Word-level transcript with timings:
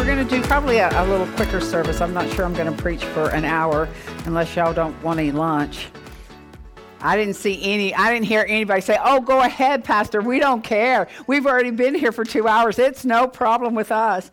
We're 0.00 0.06
going 0.06 0.26
to 0.26 0.34
do 0.34 0.40
probably 0.44 0.78
a, 0.78 0.88
a 0.98 1.04
little 1.04 1.26
quicker 1.34 1.60
service. 1.60 2.00
I'm 2.00 2.14
not 2.14 2.26
sure 2.30 2.46
I'm 2.46 2.54
going 2.54 2.74
to 2.74 2.82
preach 2.82 3.04
for 3.04 3.28
an 3.32 3.44
hour 3.44 3.86
unless 4.24 4.56
y'all 4.56 4.72
don't 4.72 5.00
want 5.02 5.20
any 5.20 5.30
lunch. 5.30 5.88
I 7.02 7.18
didn't 7.18 7.34
see 7.36 7.62
any, 7.62 7.94
I 7.94 8.10
didn't 8.10 8.24
hear 8.24 8.46
anybody 8.48 8.80
say, 8.80 8.96
oh, 9.04 9.20
go 9.20 9.42
ahead, 9.42 9.84
Pastor. 9.84 10.22
We 10.22 10.40
don't 10.40 10.64
care. 10.64 11.06
We've 11.26 11.44
already 11.44 11.70
been 11.70 11.94
here 11.94 12.12
for 12.12 12.24
two 12.24 12.48
hours. 12.48 12.78
It's 12.78 13.04
no 13.04 13.28
problem 13.28 13.74
with 13.74 13.92
us. 13.92 14.30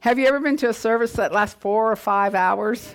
Have 0.00 0.18
you 0.18 0.26
ever 0.26 0.40
been 0.40 0.56
to 0.56 0.70
a 0.70 0.74
service 0.74 1.12
that 1.12 1.32
lasts 1.32 1.56
four 1.60 1.92
or 1.92 1.94
five 1.94 2.34
hours? 2.34 2.92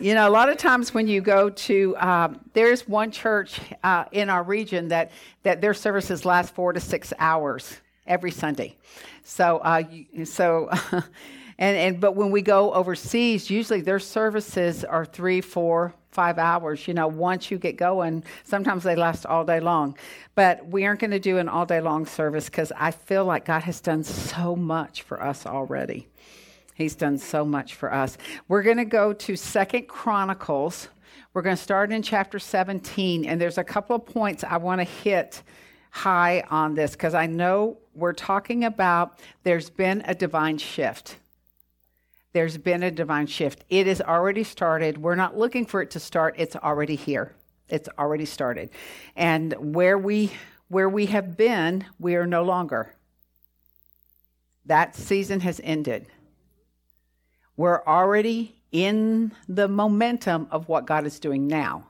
You 0.00 0.14
know, 0.14 0.28
a 0.28 0.32
lot 0.32 0.48
of 0.48 0.56
times 0.56 0.92
when 0.92 1.06
you 1.06 1.20
go 1.20 1.48
to, 1.48 1.96
um, 1.98 2.40
there's 2.54 2.88
one 2.88 3.12
church 3.12 3.60
uh, 3.84 4.06
in 4.10 4.30
our 4.30 4.42
region 4.42 4.88
that, 4.88 5.12
that 5.44 5.60
their 5.60 5.74
services 5.74 6.24
last 6.24 6.52
four 6.56 6.72
to 6.72 6.80
six 6.80 7.12
hours 7.20 7.78
every 8.04 8.32
Sunday. 8.32 8.76
So, 9.30 9.58
uh, 9.58 9.84
so, 10.24 10.68
and, 11.58 11.76
and, 11.76 12.00
but 12.00 12.16
when 12.16 12.32
we 12.32 12.42
go 12.42 12.74
overseas, 12.74 13.48
usually 13.48 13.80
their 13.80 14.00
services 14.00 14.84
are 14.84 15.04
three, 15.04 15.40
four, 15.40 15.94
five 16.10 16.36
hours. 16.36 16.88
You 16.88 16.94
know, 16.94 17.06
once 17.06 17.48
you 17.48 17.56
get 17.56 17.76
going, 17.76 18.24
sometimes 18.42 18.82
they 18.82 18.96
last 18.96 19.26
all 19.26 19.44
day 19.44 19.60
long. 19.60 19.96
But 20.34 20.66
we 20.66 20.84
aren't 20.84 20.98
going 20.98 21.12
to 21.12 21.20
do 21.20 21.38
an 21.38 21.48
all 21.48 21.64
day 21.64 21.80
long 21.80 22.06
service 22.06 22.46
because 22.46 22.72
I 22.76 22.90
feel 22.90 23.24
like 23.24 23.44
God 23.44 23.62
has 23.62 23.80
done 23.80 24.02
so 24.02 24.56
much 24.56 25.02
for 25.02 25.22
us 25.22 25.46
already. 25.46 26.08
He's 26.74 26.96
done 26.96 27.16
so 27.16 27.44
much 27.44 27.76
for 27.76 27.94
us. 27.94 28.18
We're 28.48 28.62
going 28.62 28.78
to 28.78 28.84
go 28.84 29.12
to 29.12 29.36
Second 29.36 29.86
Chronicles. 29.86 30.88
We're 31.34 31.42
going 31.42 31.56
to 31.56 31.62
start 31.62 31.92
in 31.92 32.02
chapter 32.02 32.40
17, 32.40 33.26
and 33.26 33.40
there's 33.40 33.58
a 33.58 33.64
couple 33.64 33.94
of 33.94 34.04
points 34.06 34.42
I 34.42 34.56
want 34.56 34.80
to 34.80 34.84
hit 34.84 35.44
high 35.90 36.44
on 36.50 36.74
this 36.74 36.92
because 36.92 37.14
I 37.14 37.26
know 37.26 37.78
we're 37.94 38.12
talking 38.12 38.64
about 38.64 39.18
there's 39.42 39.70
been 39.70 40.02
a 40.06 40.14
divine 40.14 40.58
shift. 40.58 41.16
There's 42.32 42.56
been 42.56 42.82
a 42.82 42.90
divine 42.90 43.26
shift. 43.26 43.64
It 43.68 43.86
has 43.86 44.00
already 44.00 44.44
started. 44.44 44.98
We're 44.98 45.16
not 45.16 45.36
looking 45.36 45.66
for 45.66 45.82
it 45.82 45.90
to 45.92 46.00
start. 46.00 46.36
It's 46.38 46.54
already 46.54 46.94
here. 46.94 47.34
It's 47.68 47.88
already 47.98 48.24
started. 48.24 48.70
And 49.16 49.74
where 49.74 49.98
we 49.98 50.32
where 50.68 50.88
we 50.88 51.06
have 51.06 51.36
been, 51.36 51.84
we 51.98 52.14
are 52.14 52.26
no 52.26 52.44
longer. 52.44 52.94
That 54.66 54.94
season 54.94 55.40
has 55.40 55.60
ended. 55.64 56.06
We're 57.56 57.82
already 57.84 58.62
in 58.70 59.32
the 59.48 59.66
momentum 59.66 60.46
of 60.52 60.68
what 60.68 60.86
God 60.86 61.06
is 61.06 61.18
doing 61.18 61.48
now. 61.48 61.89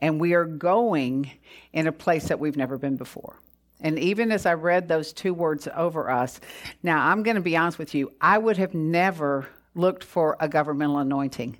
And 0.00 0.20
we 0.20 0.34
are 0.34 0.44
going 0.44 1.30
in 1.72 1.86
a 1.86 1.92
place 1.92 2.28
that 2.28 2.38
we've 2.38 2.56
never 2.56 2.78
been 2.78 2.96
before. 2.96 3.36
And 3.80 3.98
even 3.98 4.32
as 4.32 4.46
I 4.46 4.54
read 4.54 4.88
those 4.88 5.12
two 5.12 5.32
words 5.32 5.68
over 5.74 6.10
us, 6.10 6.40
now 6.82 7.06
I'm 7.06 7.22
going 7.22 7.36
to 7.36 7.42
be 7.42 7.56
honest 7.56 7.78
with 7.78 7.94
you, 7.94 8.12
I 8.20 8.38
would 8.38 8.56
have 8.56 8.74
never 8.74 9.48
looked 9.74 10.02
for 10.02 10.36
a 10.40 10.48
governmental 10.48 10.98
anointing. 10.98 11.58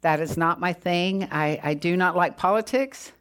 That 0.00 0.20
is 0.20 0.36
not 0.36 0.60
my 0.60 0.72
thing. 0.72 1.28
I, 1.30 1.58
I 1.62 1.74
do 1.74 1.96
not 1.96 2.14
like 2.14 2.36
politics. 2.36 3.12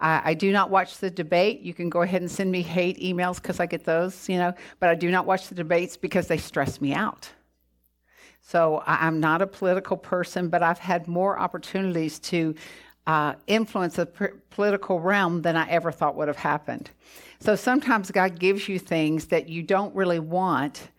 I, 0.00 0.20
I, 0.24 0.34
do 0.34 0.52
not 0.52 0.68
watch 0.70 0.98
the 0.98 1.10
debate. 1.10 1.60
You 1.60 1.72
can 1.72 1.88
go 1.88 2.02
ahead 2.02 2.20
and 2.20 2.30
send 2.30 2.52
me 2.52 2.60
hate 2.62 2.98
emails 3.00 3.36
because 3.36 3.60
I 3.60 3.66
get 3.66 3.84
those, 3.84 4.28
you 4.28 4.36
know, 4.36 4.52
but 4.78 4.90
I 4.90 4.94
do 4.94 5.10
not 5.10 5.24
watch 5.24 5.48
the 5.48 5.54
debates 5.54 5.96
because 5.96 6.26
they 6.26 6.36
stress 6.36 6.80
me 6.80 6.92
out. 6.92 7.30
So 8.42 8.82
I, 8.86 9.06
I'm 9.06 9.20
not 9.20 9.42
a 9.42 9.46
political 9.46 9.96
person, 9.96 10.48
but 10.48 10.62
I've 10.62 10.78
had 10.78 11.08
more 11.08 11.38
opportunities 11.38 12.18
to 12.20 12.54
uh, 13.08 13.32
influence 13.46 13.96
the 13.96 14.04
p- 14.04 14.26
political 14.50 15.00
realm 15.00 15.40
than 15.40 15.56
I 15.56 15.66
ever 15.70 15.90
thought 15.90 16.14
would 16.16 16.28
have 16.28 16.36
happened. 16.36 16.90
So 17.40 17.56
sometimes 17.56 18.10
God 18.10 18.38
gives 18.38 18.68
you 18.68 18.78
things 18.78 19.26
that 19.28 19.48
you 19.48 19.62
don't 19.62 19.94
really 19.96 20.18
want, 20.18 20.90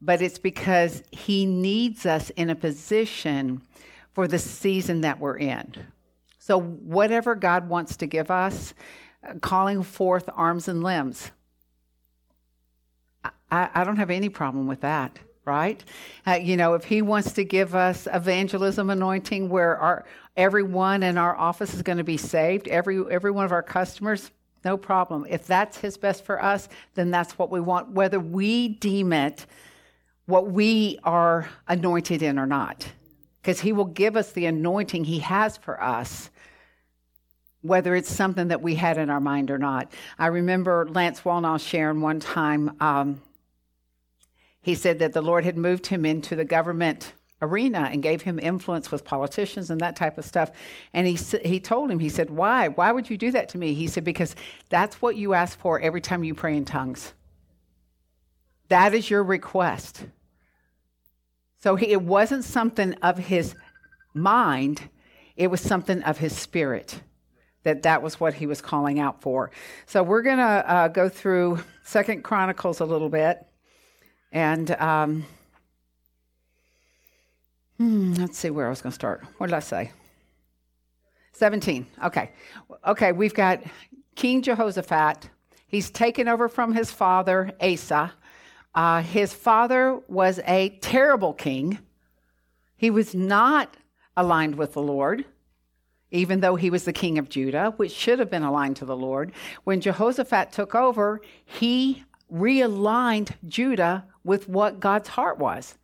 but 0.00 0.20
it's 0.20 0.40
because 0.40 1.04
He 1.12 1.46
needs 1.46 2.04
us 2.04 2.30
in 2.30 2.50
a 2.50 2.56
position 2.56 3.62
for 4.12 4.26
the 4.26 4.40
season 4.40 5.02
that 5.02 5.20
we're 5.20 5.38
in. 5.38 5.72
So, 6.40 6.60
whatever 6.60 7.36
God 7.36 7.68
wants 7.68 7.96
to 7.98 8.06
give 8.06 8.28
us, 8.28 8.74
uh, 9.22 9.34
calling 9.40 9.84
forth 9.84 10.28
arms 10.34 10.66
and 10.66 10.82
limbs, 10.82 11.30
I, 13.52 13.70
I 13.72 13.84
don't 13.84 13.96
have 13.96 14.10
any 14.10 14.28
problem 14.28 14.66
with 14.66 14.80
that 14.80 15.20
right? 15.44 15.82
Uh, 16.26 16.34
you 16.34 16.56
know, 16.56 16.74
if 16.74 16.84
he 16.84 17.02
wants 17.02 17.32
to 17.32 17.44
give 17.44 17.74
us 17.74 18.06
evangelism 18.12 18.90
anointing 18.90 19.48
where 19.48 19.76
our 19.76 20.04
everyone 20.36 21.02
in 21.02 21.18
our 21.18 21.36
office 21.36 21.74
is 21.74 21.82
going 21.82 21.98
to 21.98 22.04
be 22.04 22.16
saved, 22.16 22.68
every 22.68 23.02
every 23.10 23.30
one 23.30 23.44
of 23.44 23.52
our 23.52 23.62
customers, 23.62 24.30
no 24.64 24.76
problem. 24.76 25.26
If 25.28 25.46
that's 25.46 25.78
his 25.78 25.96
best 25.96 26.24
for 26.24 26.42
us, 26.42 26.68
then 26.94 27.10
that's 27.10 27.38
what 27.38 27.50
we 27.50 27.60
want, 27.60 27.90
whether 27.90 28.20
we 28.20 28.68
deem 28.68 29.12
it 29.12 29.46
what 30.26 30.50
we 30.50 30.98
are 31.04 31.48
anointed 31.68 32.22
in 32.22 32.38
or 32.38 32.46
not. 32.46 32.86
Because 33.40 33.60
he 33.60 33.72
will 33.72 33.86
give 33.86 34.16
us 34.16 34.32
the 34.32 34.46
anointing 34.46 35.04
he 35.04 35.18
has 35.18 35.56
for 35.56 35.82
us, 35.82 36.30
whether 37.60 37.94
it's 37.94 38.10
something 38.10 38.48
that 38.48 38.62
we 38.62 38.76
had 38.76 38.98
in 38.98 39.10
our 39.10 39.20
mind 39.20 39.50
or 39.50 39.58
not. 39.58 39.92
I 40.18 40.28
remember 40.28 40.88
Lance 40.88 41.22
Wallnau 41.22 41.58
sharing 41.58 42.00
one 42.00 42.20
time, 42.20 42.76
um, 42.80 43.20
he 44.60 44.76
said 44.76 45.00
that 45.00 45.12
the 45.12 45.22
Lord 45.22 45.44
had 45.44 45.56
moved 45.56 45.88
him 45.88 46.04
into 46.04 46.36
the 46.36 46.44
government 46.44 47.14
arena 47.42 47.88
and 47.92 48.02
gave 48.02 48.22
him 48.22 48.38
influence 48.38 48.90
with 48.90 49.04
politicians 49.04 49.68
and 49.68 49.80
that 49.80 49.96
type 49.96 50.16
of 50.16 50.24
stuff. 50.24 50.52
And 50.94 51.06
he, 51.06 51.14
he 51.44 51.60
told 51.60 51.90
him, 51.90 51.98
he 51.98 52.08
said, 52.08 52.30
Why? 52.30 52.68
Why 52.68 52.92
would 52.92 53.10
you 53.10 53.18
do 53.18 53.32
that 53.32 53.50
to 53.50 53.58
me? 53.58 53.74
He 53.74 53.88
said, 53.88 54.04
Because 54.04 54.34
that's 54.68 55.02
what 55.02 55.16
you 55.16 55.34
ask 55.34 55.58
for 55.58 55.80
every 55.80 56.00
time 56.00 56.24
you 56.24 56.34
pray 56.34 56.56
in 56.56 56.64
tongues. 56.64 57.12
That 58.68 58.94
is 58.94 59.10
your 59.10 59.22
request. 59.22 60.06
So 61.58 61.76
he, 61.76 61.88
it 61.88 62.02
wasn't 62.02 62.44
something 62.44 62.94
of 62.94 63.18
his 63.18 63.54
mind, 64.14 64.88
it 65.36 65.48
was 65.48 65.60
something 65.60 66.02
of 66.02 66.18
his 66.18 66.36
spirit. 66.36 67.00
That 67.64 67.82
that 67.82 68.02
was 68.02 68.18
what 68.18 68.34
he 68.34 68.46
was 68.46 68.60
calling 68.60 68.98
out 68.98 69.22
for. 69.22 69.52
So 69.86 70.02
we're 70.02 70.22
going 70.22 70.38
to 70.38 70.42
uh, 70.42 70.88
go 70.88 71.08
through 71.08 71.60
Second 71.84 72.24
Chronicles 72.24 72.80
a 72.80 72.84
little 72.84 73.08
bit. 73.08 73.46
And 74.32 74.68
um, 74.72 75.24
Hmm, 77.78 78.14
let's 78.14 78.38
see 78.38 78.50
where 78.50 78.66
I 78.66 78.70
was 78.70 78.80
going 78.80 78.90
to 78.90 78.94
start. 78.94 79.24
What 79.38 79.48
did 79.48 79.54
I 79.54 79.60
say? 79.60 79.92
17. 81.32 81.86
Okay. 82.04 82.30
Okay, 82.86 83.12
we've 83.12 83.34
got 83.34 83.62
King 84.14 84.42
Jehoshaphat. 84.42 85.30
He's 85.66 85.90
taken 85.90 86.28
over 86.28 86.48
from 86.48 86.74
his 86.74 86.90
father, 86.92 87.52
Asa. 87.60 88.12
Uh, 88.74 89.02
his 89.02 89.32
father 89.32 90.00
was 90.08 90.40
a 90.46 90.78
terrible 90.80 91.32
king. 91.32 91.78
He 92.76 92.90
was 92.90 93.14
not 93.14 93.76
aligned 94.16 94.56
with 94.56 94.74
the 94.74 94.82
Lord, 94.82 95.24
even 96.10 96.40
though 96.40 96.56
he 96.56 96.70
was 96.70 96.84
the 96.84 96.92
king 96.92 97.18
of 97.18 97.28
Judah, 97.28 97.72
which 97.76 97.92
should 97.92 98.18
have 98.18 98.30
been 98.30 98.42
aligned 98.42 98.76
to 98.76 98.84
the 98.84 98.96
Lord. 98.96 99.32
When 99.64 99.80
Jehoshaphat 99.80 100.52
took 100.52 100.74
over, 100.74 101.20
he 101.44 102.04
realigned 102.32 103.32
Judah 103.46 104.04
with 104.24 104.48
what 104.48 104.80
God's 104.80 105.08
heart 105.08 105.38
was. 105.38 105.76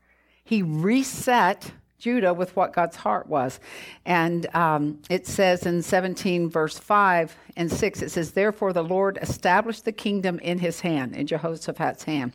He 0.48 0.62
reset 0.62 1.72
Judah 1.98 2.32
with 2.32 2.56
what 2.56 2.72
God's 2.72 2.96
heart 2.96 3.26
was. 3.26 3.60
And 4.06 4.46
um, 4.54 5.02
it 5.10 5.26
says 5.26 5.66
in 5.66 5.82
17, 5.82 6.48
verse 6.48 6.78
5 6.78 7.36
and 7.54 7.70
6, 7.70 8.00
it 8.00 8.10
says, 8.10 8.32
Therefore 8.32 8.72
the 8.72 8.82
Lord 8.82 9.18
established 9.20 9.84
the 9.84 9.92
kingdom 9.92 10.38
in 10.38 10.58
his 10.60 10.80
hand, 10.80 11.14
in 11.14 11.26
Jehoshaphat's 11.26 12.04
hand. 12.04 12.32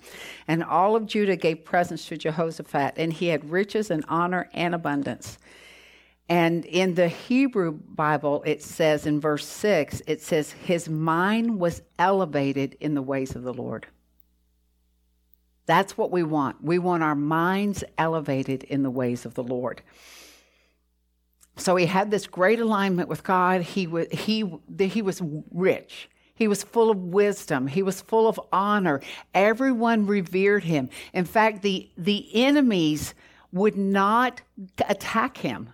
And 0.48 0.64
all 0.64 0.96
of 0.96 1.08
Judah 1.08 1.36
gave 1.36 1.66
presents 1.66 2.06
to 2.10 2.18
Jehoshaphat, 2.18 2.94
and 2.98 3.12
he 3.12 3.30
had 3.30 3.50
riches 3.50 3.90
and 3.90 4.06
honor 4.08 4.48
and 4.54 4.76
abundance. 4.76 5.40
And 6.30 6.66
in 6.66 6.94
the 6.94 7.08
Hebrew 7.08 7.72
Bible, 7.72 8.44
it 8.46 8.62
says 8.62 9.08
in 9.08 9.20
verse 9.20 9.48
6, 9.48 10.04
it 10.06 10.22
says, 10.22 10.52
His 10.52 10.88
mind 10.88 11.60
was 11.60 11.82
elevated 11.98 12.78
in 12.80 12.94
the 12.94 13.02
ways 13.02 13.36
of 13.36 13.42
the 13.42 13.56
Lord. 13.56 13.88
That's 15.66 15.98
what 15.98 16.12
we 16.12 16.24
want. 16.24 16.64
We 16.64 16.80
want 16.80 17.04
our 17.04 17.16
minds 17.16 17.84
elevated 17.98 18.64
in 18.64 18.84
the 18.84 18.90
ways 18.90 19.26
of 19.26 19.34
the 19.34 19.44
Lord. 19.44 19.82
So 21.56 21.76
he 21.76 21.86
had 21.86 22.12
this 22.12 22.28
great 22.28 22.60
alignment 22.60 23.10
with 23.10 23.24
God. 23.24 23.62
He 23.62 23.88
was, 23.88 24.08
he, 24.12 24.52
he 24.80 25.02
was 25.02 25.22
rich. 25.52 26.10
He 26.36 26.48
was 26.48 26.64
full 26.64 26.90
of 26.90 26.98
wisdom. 26.98 27.68
He 27.68 27.84
was 27.84 28.02
full 28.02 28.28
of 28.28 28.40
honor. 28.52 29.02
Everyone 29.34 30.08
revered 30.08 30.64
him. 30.64 30.90
In 31.14 31.26
fact, 31.26 31.62
the, 31.62 31.90
the 31.98 32.28
enemies 32.34 33.14
would 33.52 33.78
not 33.78 34.42
attack 34.90 35.38
him 35.38 35.70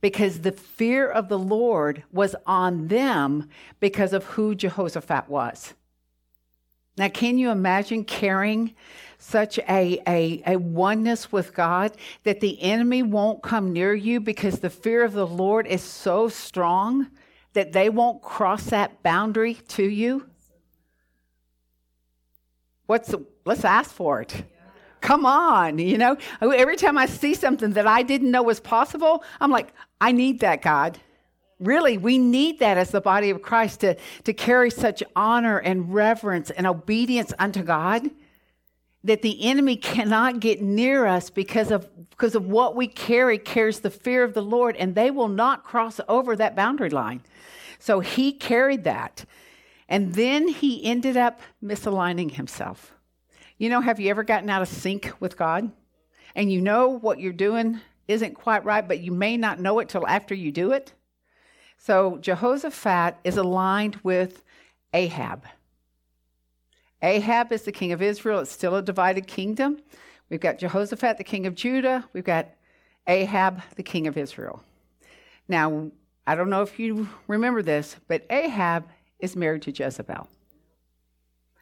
because 0.00 0.40
the 0.40 0.52
fear 0.52 1.08
of 1.08 1.28
the 1.28 1.38
Lord 1.38 2.02
was 2.10 2.34
on 2.46 2.88
them 2.88 3.48
because 3.78 4.12
of 4.12 4.24
who 4.24 4.54
Jehoshaphat 4.56 5.28
was. 5.28 5.74
Now, 6.96 7.08
can 7.08 7.38
you 7.38 7.50
imagine 7.50 8.04
carrying 8.04 8.74
such 9.18 9.58
a, 9.58 10.00
a, 10.06 10.42
a 10.46 10.56
oneness 10.56 11.30
with 11.30 11.54
God 11.54 11.92
that 12.24 12.40
the 12.40 12.60
enemy 12.62 13.02
won't 13.02 13.42
come 13.42 13.72
near 13.72 13.94
you 13.94 14.20
because 14.20 14.60
the 14.60 14.70
fear 14.70 15.04
of 15.04 15.12
the 15.12 15.26
Lord 15.26 15.66
is 15.66 15.82
so 15.82 16.28
strong 16.28 17.10
that 17.52 17.72
they 17.72 17.88
won't 17.90 18.22
cross 18.22 18.64
that 18.66 19.02
boundary 19.02 19.54
to 19.54 19.84
you? 19.84 20.28
What's 22.86 23.14
let's 23.44 23.64
ask 23.64 23.90
for 23.90 24.20
it. 24.20 24.44
Come 25.00 25.24
on, 25.24 25.78
you 25.78 25.96
know. 25.96 26.16
Every 26.42 26.76
time 26.76 26.98
I 26.98 27.06
see 27.06 27.34
something 27.34 27.72
that 27.72 27.86
I 27.86 28.02
didn't 28.02 28.30
know 28.30 28.42
was 28.42 28.60
possible, 28.60 29.24
I'm 29.40 29.50
like, 29.50 29.72
I 30.00 30.12
need 30.12 30.40
that, 30.40 30.60
God. 30.60 30.98
Really, 31.60 31.98
we 31.98 32.16
need 32.18 32.58
that 32.60 32.78
as 32.78 32.90
the 32.90 33.00
body 33.00 33.30
of 33.30 33.42
Christ 33.42 33.80
to, 33.80 33.96
to 34.24 34.32
carry 34.32 34.70
such 34.70 35.02
honor 35.14 35.58
and 35.58 35.92
reverence 35.92 36.50
and 36.50 36.66
obedience 36.66 37.32
unto 37.38 37.62
God 37.62 38.10
that 39.04 39.22
the 39.22 39.42
enemy 39.42 39.76
cannot 39.76 40.40
get 40.40 40.60
near 40.60 41.06
us 41.06 41.30
because 41.30 41.70
of 41.70 41.88
because 42.10 42.34
of 42.34 42.46
what 42.46 42.76
we 42.76 42.86
carry 42.86 43.38
carries 43.38 43.80
the 43.80 43.90
fear 43.90 44.22
of 44.24 44.34
the 44.34 44.42
Lord 44.42 44.76
and 44.76 44.94
they 44.94 45.10
will 45.10 45.28
not 45.28 45.64
cross 45.64 46.00
over 46.08 46.36
that 46.36 46.54
boundary 46.54 46.90
line. 46.90 47.22
So 47.78 48.00
he 48.00 48.32
carried 48.32 48.84
that. 48.84 49.24
And 49.88 50.14
then 50.14 50.48
he 50.48 50.84
ended 50.84 51.16
up 51.16 51.40
misaligning 51.64 52.30
himself. 52.32 52.92
You 53.56 53.70
know, 53.70 53.80
have 53.80 53.98
you 53.98 54.10
ever 54.10 54.22
gotten 54.22 54.50
out 54.50 54.62
of 54.62 54.68
sync 54.68 55.12
with 55.18 55.36
God? 55.36 55.72
And 56.34 56.52
you 56.52 56.60
know 56.60 56.88
what 56.88 57.20
you're 57.20 57.32
doing 57.32 57.80
isn't 58.06 58.34
quite 58.34 58.64
right, 58.64 58.86
but 58.86 59.00
you 59.00 59.12
may 59.12 59.36
not 59.36 59.60
know 59.60 59.78
it 59.80 59.88
till 59.88 60.06
after 60.06 60.34
you 60.34 60.52
do 60.52 60.72
it? 60.72 60.92
So 61.82 62.18
Jehoshaphat 62.18 63.16
is 63.24 63.38
aligned 63.38 63.96
with 64.02 64.44
Ahab. 64.92 65.46
Ahab 67.00 67.52
is 67.52 67.62
the 67.62 67.72
king 67.72 67.92
of 67.92 68.02
Israel. 68.02 68.40
It's 68.40 68.52
still 68.52 68.76
a 68.76 68.82
divided 68.82 69.26
kingdom. 69.26 69.78
We've 70.28 70.40
got 70.40 70.58
Jehoshaphat, 70.58 71.16
the 71.16 71.24
king 71.24 71.46
of 71.46 71.54
Judah. 71.54 72.06
We've 72.12 72.22
got 72.22 72.48
Ahab, 73.06 73.62
the 73.76 73.82
king 73.82 74.06
of 74.06 74.18
Israel. 74.18 74.62
Now, 75.48 75.90
I 76.26 76.34
don't 76.34 76.50
know 76.50 76.60
if 76.60 76.78
you 76.78 77.08
remember 77.26 77.62
this, 77.62 77.96
but 78.08 78.26
Ahab 78.28 78.86
is 79.18 79.34
married 79.34 79.62
to 79.62 79.70
Jezebel. 79.70 80.28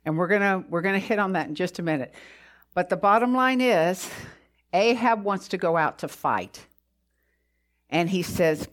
And 0.04 0.18
we're 0.18 0.26
going 0.26 0.40
to 0.40 0.68
we're 0.68 0.82
going 0.82 1.00
to 1.00 1.06
hit 1.06 1.20
on 1.20 1.34
that 1.34 1.46
in 1.46 1.54
just 1.54 1.78
a 1.78 1.82
minute. 1.82 2.12
But 2.74 2.88
the 2.88 2.96
bottom 2.96 3.34
line 3.34 3.60
is 3.60 4.10
Ahab 4.72 5.22
wants 5.22 5.46
to 5.48 5.58
go 5.58 5.76
out 5.76 6.00
to 6.00 6.08
fight. 6.08 6.66
And 7.88 8.10
he 8.10 8.22
says, 8.22 8.66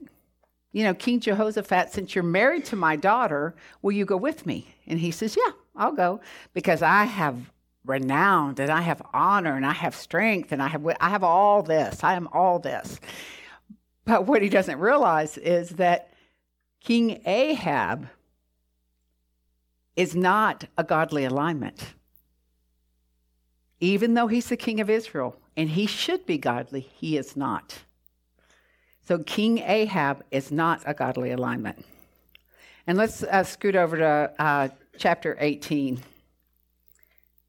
you 0.76 0.84
know, 0.84 0.94
King 0.94 1.22
Jehoshaphat, 1.22 1.94
since 1.94 2.14
you're 2.14 2.24
married 2.26 2.66
to 2.66 2.76
my 2.76 2.98
daughter, 2.98 3.56
will 3.82 3.94
you 3.94 4.04
go 4.04 4.18
with 4.18 4.46
me? 4.46 4.76
And 4.86 5.00
he 5.00 5.10
says, 5.10 5.38
Yeah, 5.38 5.54
I'll 5.74 5.94
go 5.94 6.20
because 6.54 6.82
I 6.82 7.06
have 7.06 7.50
renowned 7.86 8.60
and 8.60 8.70
I 8.70 8.82
have 8.82 9.02
honor 9.14 9.56
and 9.56 9.66
I 9.66 9.72
have 9.72 9.96
strength 9.96 10.52
and 10.52 10.62
I 10.62 10.68
have 10.68 10.86
I 11.00 11.08
have 11.08 11.24
all 11.24 11.64
this. 11.64 12.04
I 12.04 12.16
am 12.16 12.28
all 12.34 12.60
this. 12.60 13.00
But 14.04 14.26
what 14.26 14.42
he 14.42 14.50
doesn't 14.50 14.78
realize 14.78 15.38
is 15.38 15.70
that 15.70 16.14
King 16.82 17.22
Ahab 17.26 18.10
is 19.96 20.14
not 20.14 20.66
a 20.78 20.84
godly 20.84 21.24
alignment. 21.24 21.94
Even 23.80 24.14
though 24.14 24.28
he's 24.28 24.50
the 24.50 24.58
king 24.58 24.82
of 24.82 24.90
Israel 24.90 25.40
and 25.56 25.70
he 25.70 25.86
should 25.86 26.26
be 26.26 26.38
godly, 26.38 26.82
he 26.82 27.16
is 27.16 27.38
not. 27.38 27.86
So 29.08 29.20
King 29.20 29.60
Ahab 29.60 30.24
is 30.32 30.52
not 30.52 30.82
a 30.86 30.94
godly 30.94 31.32
alignment. 31.32 31.86
And 32.88 32.98
let's 32.98 33.22
uh, 33.24 33.44
scoot 33.44 33.76
over 33.76 33.98
to 33.98 34.34
uh, 34.40 34.70
chapter 34.98 35.38
18. 35.40 36.02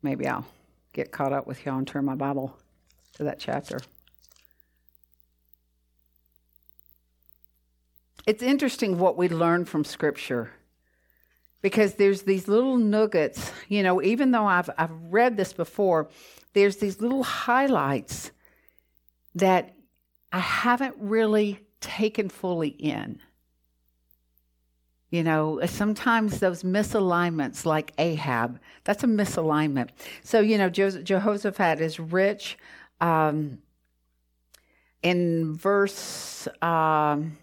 Maybe 0.03 0.27
I'll 0.27 0.47
get 0.93 1.13
caught 1.13 1.33
up 1.33 1.47
with 1.47 1.65
y'all 1.65 1.79
and 1.79 1.87
turn 1.87 2.05
my 2.05 2.15
Bible 2.15 2.57
to 3.15 3.25
that 3.25 3.39
chapter. 3.39 3.81
It's 8.27 8.43
interesting 8.43 8.99
what 8.99 9.17
we 9.17 9.29
learn 9.29 9.65
from 9.65 9.85
Scripture 9.85 10.51
because 11.63 11.95
there's 11.95 12.23
these 12.23 12.49
little 12.49 12.77
nuggets, 12.77 13.51
you 13.69 13.83
know, 13.83 14.03
even 14.03 14.31
though 14.31 14.47
I've, 14.47 14.69
I've 14.77 14.91
read 15.11 15.37
this 15.37 15.53
before, 15.53 16.09
there's 16.53 16.77
these 16.77 17.01
little 17.01 17.23
highlights 17.23 18.31
that 19.35 19.76
I 20.37 20.41
haven't 20.41 20.97
really 20.99 21.61
taken 21.81 22.29
fully 22.29 22.69
in. 22.69 23.21
You 25.09 25.23
know, 25.23 25.65
sometimes 25.65 26.41
those 26.41 26.63
misalignments, 26.63 27.65
like 27.65 27.95
Ahab, 27.97 28.61
that's 28.85 29.03
a 29.03 29.07
misalignment. 29.07 29.89
So, 30.23 30.41
you 30.41 30.59
know, 30.59 30.69
Jehoshaphat 30.69 31.81
is 31.81 31.99
rich. 31.99 32.59
Um, 33.01 33.61
in 35.03 35.55
verse, 35.55 36.47
um, 36.61 37.39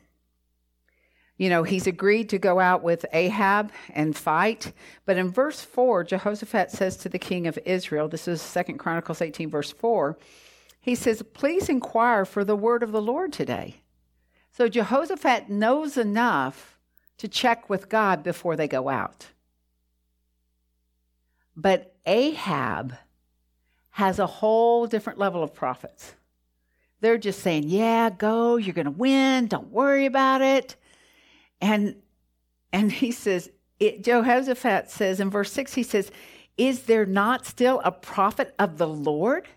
you 1.37 1.49
know, 1.49 1.63
he's 1.63 1.87
agreed 1.87 2.29
to 2.29 2.37
go 2.37 2.59
out 2.59 2.83
with 2.83 3.07
Ahab 3.11 3.71
and 3.89 4.15
fight. 4.15 4.71
But 5.07 5.17
in 5.17 5.31
verse 5.31 5.61
4, 5.61 6.03
Jehoshaphat 6.03 6.69
says 6.69 6.95
to 6.97 7.09
the 7.09 7.17
king 7.17 7.47
of 7.47 7.57
Israel, 7.65 8.07
this 8.07 8.27
is 8.27 8.39
Second 8.39 8.77
Chronicles 8.77 9.19
18, 9.19 9.49
verse 9.49 9.71
4, 9.71 10.15
he 10.83 10.95
says, 10.95 11.24
Please 11.33 11.69
inquire 11.69 12.25
for 12.25 12.44
the 12.44 12.57
word 12.57 12.83
of 12.83 12.91
the 12.91 13.01
Lord 13.01 13.31
today. 13.31 13.77
So 14.51 14.68
Jehoshaphat 14.68 15.50
knows 15.50 15.97
enough 15.97 16.77
to 17.19 17.30
check 17.30 17.69
with 17.69 17.88
God 17.88 18.21
before 18.21 18.57
they 18.57 18.68
go 18.68 18.89
out. 18.89 19.27
But 21.56 21.95
Ahab 22.06 22.95
has 23.91 24.19
a 24.19 24.27
whole 24.27 24.85
different 24.85 25.18
level 25.18 25.41
of 25.41 25.53
prophets. 25.53 26.15
They're 27.00 27.18
just 27.18 27.39
saying, 27.39 27.63
Yeah, 27.69 28.09
go, 28.09 28.57
you're 28.57 28.74
going 28.74 28.83
to 28.83 28.91
win, 28.91 29.47
don't 29.47 29.71
worry 29.71 30.06
about 30.06 30.41
it. 30.41 30.75
And, 31.62 31.95
and 32.74 32.91
he 32.91 33.13
says, 33.13 33.50
it, 33.79 34.03
Jehoshaphat 34.03 34.91
says 34.91 35.21
in 35.21 35.29
verse 35.29 35.53
6, 35.53 35.75
he 35.75 35.83
says, 35.83 36.12
Is 36.57 36.83
there 36.83 37.06
not 37.06 37.45
still 37.45 37.81
a 37.86 37.91
prophet 37.94 38.53
of 38.59 38.77
the 38.77 38.88
Lord? 38.88 39.47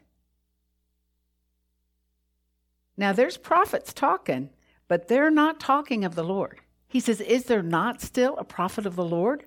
Now, 2.96 3.12
there's 3.12 3.36
prophets 3.36 3.92
talking, 3.92 4.50
but 4.88 5.08
they're 5.08 5.30
not 5.30 5.60
talking 5.60 6.04
of 6.04 6.14
the 6.14 6.24
Lord. 6.24 6.60
He 6.88 7.00
says, 7.00 7.20
Is 7.20 7.44
there 7.44 7.62
not 7.62 8.00
still 8.00 8.36
a 8.36 8.44
prophet 8.44 8.86
of 8.86 8.96
the 8.96 9.04
Lord? 9.04 9.44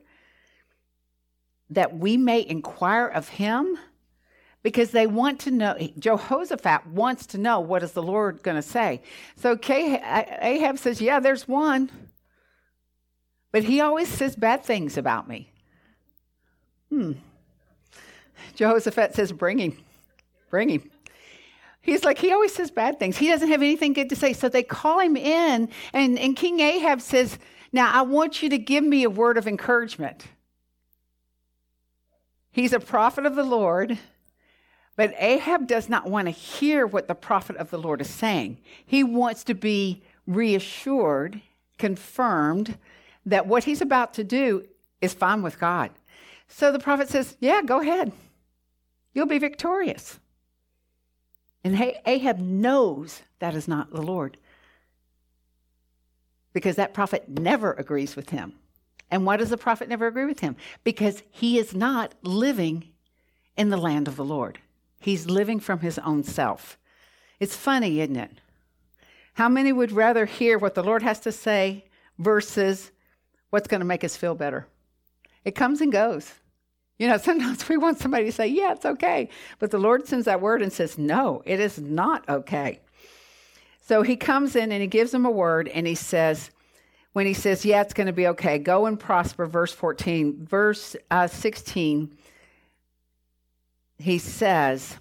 That 1.69 1.97
we 1.97 2.17
may 2.17 2.45
inquire 2.45 3.07
of 3.07 3.29
him? 3.29 3.77
Because 4.61 4.91
they 4.91 5.07
want 5.07 5.39
to 5.41 5.51
know, 5.51 5.77
Jehoshaphat 5.97 6.87
wants 6.87 7.25
to 7.27 7.37
know 7.37 7.61
what 7.61 7.81
is 7.81 7.93
the 7.93 8.03
Lord 8.03 8.43
going 8.43 8.57
to 8.57 8.61
say. 8.61 9.01
So 9.37 9.57
Ahab 9.61 10.77
says, 10.77 11.01
Yeah, 11.01 11.19
there's 11.19 11.47
one. 11.47 11.89
But 13.51 13.63
he 13.63 13.81
always 13.81 14.09
says 14.09 14.35
bad 14.35 14.63
things 14.63 14.97
about 14.97 15.27
me. 15.27 15.51
Hmm. 16.89 17.13
Jehoshaphat 18.55 19.15
says, 19.15 19.31
Bring 19.31 19.59
him. 19.59 19.77
Bring 20.49 20.69
him. 20.69 20.91
He's 21.89 22.03
like, 22.03 22.19
he 22.19 22.31
always 22.31 22.53
says 22.53 22.69
bad 22.69 22.99
things. 22.99 23.17
He 23.17 23.29
doesn't 23.29 23.49
have 23.49 23.63
anything 23.63 23.93
good 23.93 24.09
to 24.09 24.15
say. 24.15 24.33
So 24.33 24.47
they 24.47 24.61
call 24.61 24.99
him 24.99 25.17
in, 25.17 25.69
and, 25.91 26.19
and 26.19 26.35
King 26.35 26.59
Ahab 26.59 27.01
says, 27.01 27.39
Now 27.73 27.91
I 27.91 28.03
want 28.03 28.43
you 28.43 28.49
to 28.49 28.59
give 28.59 28.83
me 28.83 29.03
a 29.03 29.09
word 29.09 29.37
of 29.37 29.47
encouragement. 29.47 30.27
He's 32.51 32.73
a 32.73 32.79
prophet 32.79 33.25
of 33.25 33.35
the 33.35 33.43
Lord, 33.43 33.97
but 34.95 35.15
Ahab 35.17 35.65
does 35.65 35.89
not 35.89 36.07
want 36.07 36.27
to 36.27 36.31
hear 36.31 36.85
what 36.85 37.07
the 37.07 37.15
prophet 37.15 37.55
of 37.57 37.71
the 37.71 37.79
Lord 37.79 38.01
is 38.01 38.09
saying. 38.09 38.59
He 38.85 39.03
wants 39.03 39.43
to 39.45 39.55
be 39.55 40.03
reassured, 40.27 41.41
confirmed 41.79 42.77
that 43.25 43.47
what 43.47 43.63
he's 43.63 43.81
about 43.81 44.13
to 44.13 44.23
do 44.23 44.63
is 45.01 45.15
fine 45.15 45.41
with 45.41 45.59
God. 45.59 45.89
So 46.47 46.71
the 46.71 46.77
prophet 46.77 47.09
says, 47.09 47.35
Yeah, 47.39 47.63
go 47.63 47.81
ahead. 47.81 48.11
You'll 49.15 49.25
be 49.25 49.39
victorious. 49.39 50.19
And 51.63 51.75
Ahab 52.05 52.39
knows 52.39 53.21
that 53.39 53.55
is 53.55 53.67
not 53.67 53.91
the 53.91 54.01
Lord 54.01 54.37
because 56.53 56.77
that 56.77 56.93
prophet 56.93 57.27
never 57.27 57.73
agrees 57.73 58.15
with 58.15 58.29
him. 58.29 58.53
And 59.11 59.25
why 59.25 59.37
does 59.37 59.49
the 59.49 59.57
prophet 59.57 59.89
never 59.89 60.07
agree 60.07 60.25
with 60.25 60.39
him? 60.39 60.55
Because 60.83 61.23
he 61.31 61.57
is 61.57 61.73
not 61.73 62.13
living 62.21 62.89
in 63.57 63.69
the 63.69 63.77
land 63.77 64.07
of 64.07 64.15
the 64.15 64.25
Lord. 64.25 64.59
He's 64.99 65.25
living 65.25 65.59
from 65.59 65.79
his 65.79 65.97
own 65.99 66.23
self. 66.23 66.77
It's 67.39 67.55
funny, 67.55 68.01
isn't 68.01 68.15
it? 68.15 68.41
How 69.33 69.49
many 69.49 69.71
would 69.71 69.91
rather 69.91 70.25
hear 70.25 70.57
what 70.57 70.75
the 70.75 70.83
Lord 70.83 71.01
has 71.01 71.19
to 71.21 71.31
say 71.31 71.85
versus 72.17 72.91
what's 73.49 73.67
going 73.67 73.79
to 73.79 73.85
make 73.85 74.03
us 74.03 74.15
feel 74.15 74.35
better? 74.35 74.67
It 75.45 75.55
comes 75.55 75.81
and 75.81 75.91
goes. 75.91 76.33
You 76.99 77.07
know, 77.07 77.17
sometimes 77.17 77.67
we 77.67 77.77
want 77.77 77.97
somebody 77.97 78.25
to 78.25 78.31
say, 78.31 78.45
yeah, 78.45 78.73
it's 78.73 78.85
okay. 78.85 79.29
But 79.57 79.71
the 79.71 79.79
Lord 79.79 80.07
sends 80.07 80.25
that 80.25 80.41
word 80.41 80.61
and 80.61 80.71
says, 80.71 80.99
no, 80.99 81.41
it 81.45 81.59
is 81.59 81.79
not 81.79 82.29
okay. 82.29 82.81
So 83.81 84.03
he 84.03 84.15
comes 84.15 84.55
in 84.55 84.71
and 84.71 84.81
he 84.81 84.87
gives 84.87 85.09
them 85.09 85.25
a 85.25 85.31
word 85.31 85.67
and 85.67 85.87
he 85.87 85.95
says, 85.95 86.51
when 87.13 87.25
he 87.25 87.33
says, 87.33 87.65
yeah, 87.65 87.81
it's 87.81 87.95
going 87.95 88.05
to 88.05 88.13
be 88.13 88.27
okay, 88.27 88.59
go 88.59 88.85
and 88.85 88.99
prosper, 88.99 89.47
verse 89.47 89.73
14. 89.73 90.45
Verse 90.45 90.95
uh, 91.09 91.25
16, 91.25 92.15
he 93.97 94.19
says, 94.19 94.97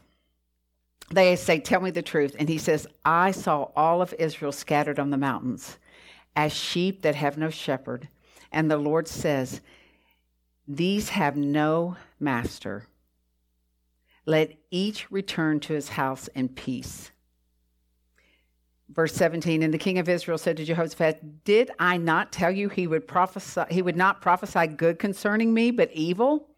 they 1.10 1.36
say, 1.36 1.58
Tell 1.60 1.80
me 1.80 1.90
the 1.90 2.02
truth. 2.02 2.36
And 2.38 2.48
he 2.48 2.58
says, 2.58 2.86
I 3.04 3.30
saw 3.30 3.68
all 3.76 4.02
of 4.02 4.14
Israel 4.18 4.52
scattered 4.52 4.98
on 4.98 5.10
the 5.10 5.16
mountains 5.16 5.78
as 6.36 6.52
sheep 6.52 7.02
that 7.02 7.14
have 7.14 7.38
no 7.38 7.50
shepherd. 7.50 8.08
And 8.52 8.70
the 8.70 8.76
Lord 8.76 9.08
says, 9.08 9.60
These 10.68 11.08
have 11.08 11.34
no 11.34 11.96
master. 12.20 12.86
Let 14.26 14.52
each 14.70 15.10
return 15.10 15.60
to 15.60 15.72
his 15.72 15.88
house 15.88 16.28
in 16.28 16.50
peace. 16.50 17.10
Verse 18.90 19.14
17, 19.14 19.62
and 19.62 19.72
the 19.72 19.78
king 19.78 19.98
of 19.98 20.08
Israel 20.08 20.36
said 20.36 20.58
to 20.58 20.64
Jehoshaphat, 20.64 21.44
Did 21.44 21.70
I 21.78 21.96
not 21.96 22.32
tell 22.32 22.50
you 22.50 22.68
he 22.68 22.86
would 22.86 23.08
prophesy 23.08 23.62
he 23.70 23.82
would 23.82 23.96
not 23.96 24.20
prophesy 24.20 24.66
good 24.66 24.98
concerning 24.98 25.52
me, 25.52 25.70
but 25.70 25.90
evil? 25.92 26.48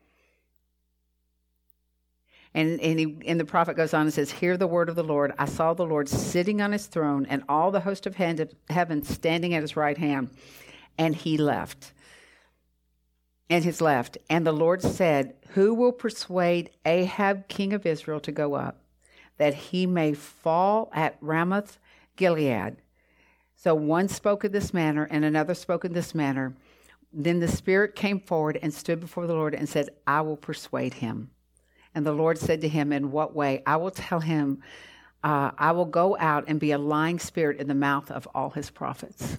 And, 2.52 2.80
and, 2.80 2.98
he, 2.98 3.16
and 3.26 3.38
the 3.38 3.44
prophet 3.44 3.76
goes 3.76 3.94
on 3.94 4.02
and 4.02 4.12
says, 4.12 4.32
Hear 4.32 4.56
the 4.56 4.66
word 4.66 4.88
of 4.88 4.96
the 4.96 5.04
Lord. 5.04 5.32
I 5.38 5.44
saw 5.44 5.72
the 5.72 5.86
Lord 5.86 6.08
sitting 6.08 6.60
on 6.60 6.72
his 6.72 6.86
throne 6.86 7.26
and 7.26 7.44
all 7.48 7.70
the 7.70 7.80
host 7.80 8.06
of 8.06 8.16
heaven 8.16 9.02
standing 9.04 9.54
at 9.54 9.62
his 9.62 9.76
right 9.76 9.96
hand. 9.96 10.30
And 10.98 11.14
he 11.14 11.36
left. 11.36 11.92
And 13.50 13.64
his 13.64 13.80
left. 13.80 14.16
And 14.30 14.46
the 14.46 14.52
Lord 14.52 14.80
said, 14.80 15.34
Who 15.50 15.74
will 15.74 15.92
persuade 15.92 16.70
Ahab, 16.86 17.48
king 17.48 17.72
of 17.72 17.84
Israel, 17.84 18.20
to 18.20 18.32
go 18.32 18.54
up, 18.54 18.84
that 19.36 19.54
he 19.54 19.86
may 19.86 20.14
fall 20.14 20.88
at 20.94 21.18
Ramoth 21.20 21.78
Gilead? 22.16 22.76
So 23.56 23.74
one 23.74 24.08
spoke 24.08 24.44
in 24.44 24.52
this 24.52 24.72
manner, 24.72 25.06
and 25.10 25.24
another 25.24 25.54
spoke 25.54 25.84
in 25.84 25.92
this 25.92 26.14
manner. 26.14 26.54
Then 27.12 27.40
the 27.40 27.48
Spirit 27.48 27.96
came 27.96 28.20
forward 28.20 28.58
and 28.62 28.72
stood 28.72 29.00
before 29.00 29.26
the 29.26 29.34
Lord 29.34 29.54
and 29.54 29.68
said, 29.68 29.90
I 30.06 30.20
will 30.20 30.36
persuade 30.36 30.94
him. 30.94 31.30
And 31.94 32.06
the 32.06 32.12
Lord 32.12 32.38
said 32.38 32.60
to 32.60 32.68
him, 32.68 32.92
In 32.92 33.10
what 33.10 33.34
way? 33.34 33.62
I 33.66 33.76
will 33.76 33.90
tell 33.90 34.20
him, 34.20 34.62
uh, 35.22 35.50
I 35.58 35.72
will 35.72 35.84
go 35.84 36.16
out 36.18 36.44
and 36.46 36.60
be 36.60 36.72
a 36.72 36.78
lying 36.78 37.18
spirit 37.18 37.58
in 37.58 37.68
the 37.68 37.74
mouth 37.74 38.10
of 38.10 38.28
all 38.34 38.50
his 38.50 38.70
prophets. 38.70 39.38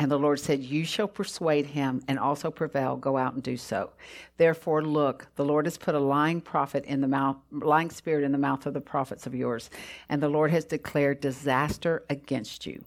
And 0.00 0.10
the 0.10 0.18
Lord 0.18 0.40
said, 0.40 0.62
You 0.62 0.84
shall 0.84 1.06
persuade 1.06 1.66
him 1.66 2.02
and 2.08 2.18
also 2.18 2.50
prevail. 2.50 2.96
Go 2.96 3.16
out 3.16 3.34
and 3.34 3.42
do 3.42 3.56
so. 3.56 3.90
Therefore, 4.36 4.82
look, 4.82 5.28
the 5.36 5.44
Lord 5.44 5.66
has 5.66 5.78
put 5.78 5.94
a 5.94 6.00
lying 6.00 6.40
prophet 6.40 6.84
in 6.84 7.00
the 7.00 7.08
mouth, 7.08 7.36
lying 7.52 7.90
spirit 7.90 8.24
in 8.24 8.32
the 8.32 8.38
mouth 8.38 8.66
of 8.66 8.74
the 8.74 8.80
prophets 8.80 9.26
of 9.26 9.34
yours, 9.34 9.70
and 10.08 10.20
the 10.20 10.28
Lord 10.28 10.50
has 10.50 10.64
declared 10.64 11.20
disaster 11.20 12.02
against 12.10 12.66
you. 12.66 12.84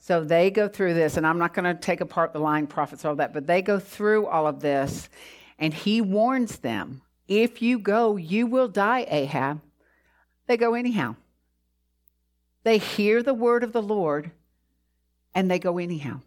So 0.00 0.22
they 0.22 0.50
go 0.50 0.68
through 0.68 0.94
this, 0.94 1.16
and 1.16 1.26
I'm 1.26 1.38
not 1.38 1.54
going 1.54 1.64
to 1.64 1.80
take 1.80 2.00
apart 2.00 2.32
the 2.32 2.38
lying 2.38 2.66
prophets, 2.66 3.04
all 3.04 3.16
that, 3.16 3.32
but 3.32 3.46
they 3.46 3.62
go 3.62 3.78
through 3.78 4.26
all 4.26 4.46
of 4.46 4.60
this, 4.60 5.08
and 5.58 5.72
he 5.72 6.00
warns 6.00 6.58
them 6.58 7.02
if 7.26 7.60
you 7.60 7.78
go, 7.78 8.16
you 8.16 8.46
will 8.46 8.68
die, 8.68 9.06
Ahab. 9.08 9.60
They 10.46 10.56
go 10.56 10.74
anyhow. 10.74 11.16
They 12.64 12.78
hear 12.78 13.22
the 13.22 13.34
word 13.34 13.62
of 13.62 13.72
the 13.72 13.82
Lord, 13.82 14.30
and 15.34 15.50
they 15.50 15.58
go 15.58 15.78
anyhow. 15.78 16.20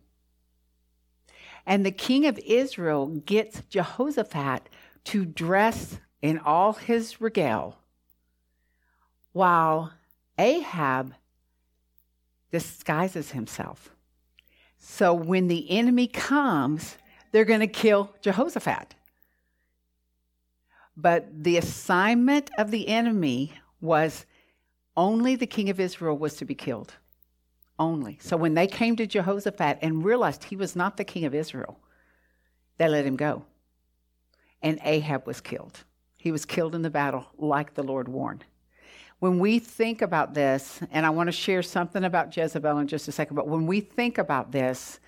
And 1.65 1.85
the 1.85 1.91
king 1.91 2.25
of 2.25 2.39
Israel 2.39 3.07
gets 3.07 3.61
Jehoshaphat 3.69 4.67
to 5.05 5.25
dress 5.25 5.99
in 6.21 6.39
all 6.39 6.73
his 6.73 7.19
regale, 7.21 7.77
while 9.33 9.93
Ahab 10.37 11.13
disguises 12.51 13.31
himself. 13.31 13.91
So 14.77 15.13
when 15.13 15.47
the 15.47 15.69
enemy 15.71 16.07
comes, 16.07 16.97
they're 17.31 17.45
going 17.45 17.59
to 17.61 17.67
kill 17.67 18.13
Jehoshaphat. 18.21 18.95
But 20.97 21.43
the 21.43 21.57
assignment 21.57 22.49
of 22.57 22.71
the 22.71 22.87
enemy 22.87 23.53
was 23.79 24.25
only 24.97 25.35
the 25.35 25.47
king 25.47 25.69
of 25.69 25.79
Israel 25.79 26.17
was 26.17 26.35
to 26.35 26.45
be 26.45 26.55
killed. 26.55 26.95
Only. 27.81 28.17
So 28.21 28.37
when 28.37 28.53
they 28.53 28.67
came 28.67 28.95
to 28.97 29.07
Jehoshaphat 29.07 29.79
and 29.81 30.05
realized 30.05 30.45
he 30.45 30.55
was 30.55 30.75
not 30.75 30.97
the 30.97 31.03
king 31.03 31.25
of 31.25 31.33
Israel, 31.33 31.79
they 32.77 32.87
let 32.87 33.05
him 33.05 33.15
go. 33.15 33.43
And 34.61 34.79
Ahab 34.83 35.25
was 35.25 35.41
killed. 35.41 35.83
He 36.17 36.31
was 36.31 36.45
killed 36.45 36.75
in 36.75 36.83
the 36.83 36.89
battle 36.89 37.25
like 37.37 37.73
the 37.73 37.83
Lord 37.83 38.07
warned 38.07 38.45
when 39.21 39.37
we 39.37 39.59
think 39.59 40.01
about 40.01 40.33
this, 40.33 40.79
and 40.91 41.05
I 41.05 41.11
want 41.11 41.27
to 41.27 41.31
share 41.31 41.61
something 41.61 42.03
about 42.03 42.35
Jezebel 42.35 42.79
in 42.79 42.87
just 42.87 43.07
a 43.07 43.11
second, 43.11 43.35
but 43.35 43.47
when 43.47 43.67
we 43.67 43.79
think 43.79 44.17
about 44.17 44.51
this, 44.51 44.99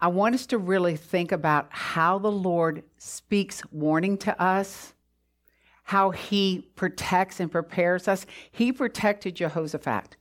I 0.00 0.08
want 0.08 0.34
us 0.34 0.46
to 0.46 0.56
really 0.56 0.96
think 0.96 1.30
about 1.30 1.66
how 1.68 2.18
the 2.18 2.32
Lord 2.32 2.82
speaks 2.96 3.62
warning 3.70 4.16
to 4.18 4.42
us, 4.42 4.94
how 5.82 6.08
he 6.08 6.70
protects 6.74 7.38
and 7.38 7.52
prepares 7.52 8.08
us. 8.08 8.24
He 8.50 8.72
protected 8.72 9.34
Jehoshaphat. 9.34 10.16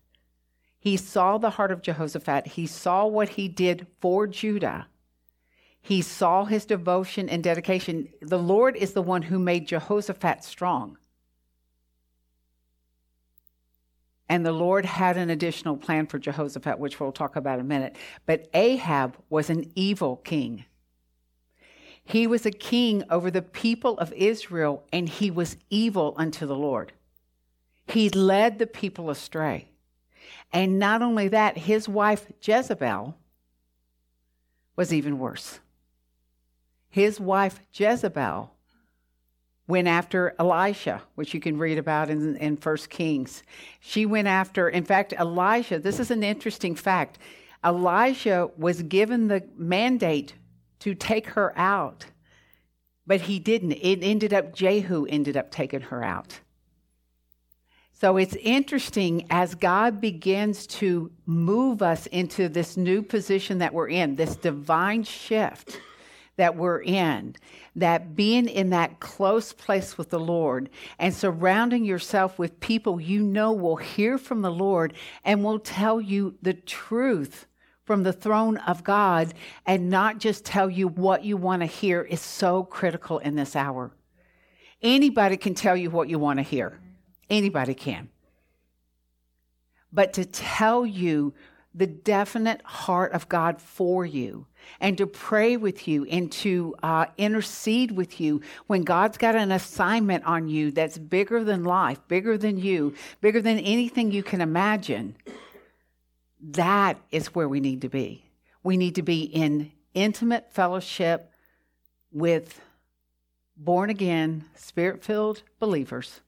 He 0.79 0.95
saw 0.95 1.37
the 1.37 1.51
heart 1.51 1.71
of 1.71 1.81
Jehoshaphat. 1.81 2.47
He 2.47 2.65
saw 2.65 3.05
what 3.05 3.29
he 3.29 3.47
did 3.47 3.87
for 3.99 4.27
Judah. 4.27 4.87
He 5.81 6.01
saw 6.01 6.45
his 6.45 6.65
devotion 6.65 7.29
and 7.29 7.43
dedication. 7.43 8.09
The 8.21 8.39
Lord 8.39 8.75
is 8.75 8.93
the 8.93 9.01
one 9.01 9.23
who 9.23 9.39
made 9.39 9.67
Jehoshaphat 9.67 10.43
strong. 10.43 10.97
And 14.29 14.45
the 14.45 14.51
Lord 14.51 14.85
had 14.85 15.17
an 15.17 15.29
additional 15.29 15.75
plan 15.75 16.05
for 16.05 16.19
Jehoshaphat, 16.19 16.77
which 16.77 16.99
we'll 16.99 17.11
talk 17.11 17.35
about 17.35 17.59
in 17.59 17.65
a 17.65 17.67
minute. 17.67 17.95
But 18.25 18.47
Ahab 18.53 19.17
was 19.29 19.49
an 19.49 19.71
evil 19.75 20.17
king. 20.17 20.65
He 22.03 22.27
was 22.27 22.45
a 22.45 22.51
king 22.51 23.03
over 23.09 23.31
the 23.31 23.41
people 23.41 23.97
of 23.97 24.13
Israel, 24.13 24.83
and 24.93 25.09
he 25.09 25.31
was 25.31 25.57
evil 25.69 26.13
unto 26.15 26.45
the 26.45 26.55
Lord. 26.55 26.93
He 27.87 28.09
led 28.09 28.59
the 28.59 28.67
people 28.67 29.09
astray. 29.09 29.68
And 30.51 30.79
not 30.79 31.01
only 31.01 31.27
that, 31.29 31.57
his 31.57 31.87
wife 31.87 32.31
Jezebel 32.41 33.15
was 34.75 34.93
even 34.93 35.19
worse. 35.19 35.59
His 36.89 37.19
wife 37.19 37.59
Jezebel 37.73 38.51
went 39.67 39.87
after 39.87 40.35
Elisha, 40.39 41.03
which 41.13 41.33
you 41.33 41.39
can 41.39 41.57
read 41.57 41.77
about 41.77 42.09
in, 42.09 42.35
in 42.37 42.55
1 42.55 42.77
Kings. 42.89 43.43
She 43.79 44.05
went 44.05 44.27
after, 44.27 44.67
in 44.67 44.83
fact, 44.83 45.13
Elijah, 45.13 45.77
this 45.77 45.99
is 45.99 46.09
an 46.09 46.23
interesting 46.23 46.73
fact. 46.73 47.19
Elijah 47.63 48.49
was 48.57 48.81
given 48.81 49.27
the 49.27 49.47
mandate 49.55 50.33
to 50.79 50.95
take 50.95 51.27
her 51.27 51.53
out, 51.57 52.05
but 53.05 53.21
he 53.21 53.37
didn't. 53.37 53.73
It 53.73 53.99
ended 54.01 54.33
up, 54.33 54.55
Jehu 54.55 55.05
ended 55.05 55.37
up 55.37 55.51
taking 55.51 55.81
her 55.81 56.03
out. 56.03 56.39
So 57.99 58.15
it's 58.15 58.35
interesting 58.35 59.27
as 59.29 59.55
God 59.55 59.99
begins 59.99 60.65
to 60.67 61.11
move 61.25 61.81
us 61.81 62.05
into 62.07 62.47
this 62.47 62.77
new 62.77 63.01
position 63.01 63.57
that 63.57 63.73
we're 63.73 63.89
in, 63.89 64.15
this 64.15 64.37
divine 64.37 65.03
shift 65.03 65.81
that 66.37 66.55
we're 66.55 66.81
in, 66.81 67.35
that 67.75 68.15
being 68.15 68.47
in 68.47 68.69
that 68.69 69.01
close 69.01 69.51
place 69.51 69.97
with 69.97 70.11
the 70.11 70.19
Lord 70.19 70.69
and 70.97 71.13
surrounding 71.13 71.83
yourself 71.83 72.39
with 72.39 72.61
people 72.61 73.01
you 73.01 73.21
know 73.21 73.51
will 73.51 73.75
hear 73.75 74.17
from 74.17 74.43
the 74.43 74.51
Lord 74.51 74.93
and 75.25 75.43
will 75.43 75.59
tell 75.59 75.99
you 75.99 76.35
the 76.41 76.53
truth 76.53 77.47
from 77.83 78.03
the 78.03 78.13
throne 78.13 78.55
of 78.59 78.85
God 78.85 79.33
and 79.65 79.89
not 79.89 80.19
just 80.19 80.45
tell 80.45 80.69
you 80.69 80.87
what 80.87 81.25
you 81.25 81.35
want 81.35 81.63
to 81.63 81.65
hear 81.65 82.01
is 82.03 82.21
so 82.21 82.63
critical 82.63 83.19
in 83.19 83.35
this 83.35 83.57
hour. 83.57 83.91
Anybody 84.81 85.35
can 85.35 85.53
tell 85.53 85.75
you 85.75 85.89
what 85.89 86.07
you 86.07 86.17
want 86.17 86.37
to 86.37 86.43
hear. 86.43 86.79
Anybody 87.29 87.73
can. 87.73 88.09
But 89.91 90.13
to 90.13 90.25
tell 90.25 90.85
you 90.85 91.33
the 91.73 91.87
definite 91.87 92.61
heart 92.63 93.11
of 93.11 93.29
God 93.29 93.61
for 93.61 94.05
you 94.05 94.47
and 94.79 94.97
to 94.97 95.05
pray 95.05 95.55
with 95.55 95.87
you 95.87 96.05
and 96.05 96.31
to 96.31 96.75
uh, 96.81 97.05
intercede 97.17 97.91
with 97.91 98.19
you 98.19 98.41
when 98.67 98.83
God's 98.83 99.17
got 99.17 99.35
an 99.35 99.51
assignment 99.51 100.25
on 100.25 100.47
you 100.47 100.71
that's 100.71 100.97
bigger 100.97 101.43
than 101.43 101.63
life, 101.63 101.99
bigger 102.07 102.37
than 102.37 102.57
you, 102.57 102.95
bigger 103.21 103.41
than 103.41 103.59
anything 103.59 104.11
you 104.11 104.23
can 104.23 104.41
imagine. 104.41 105.15
That 106.41 106.97
is 107.11 107.35
where 107.35 107.47
we 107.47 107.59
need 107.59 107.81
to 107.81 107.89
be. 107.89 108.25
We 108.63 108.75
need 108.75 108.95
to 108.95 109.03
be 109.03 109.23
in 109.23 109.71
intimate 109.93 110.51
fellowship 110.51 111.31
with 112.11 112.61
born 113.55 113.89
again, 113.89 114.45
spirit 114.55 115.03
filled 115.03 115.43
believers 115.59 116.21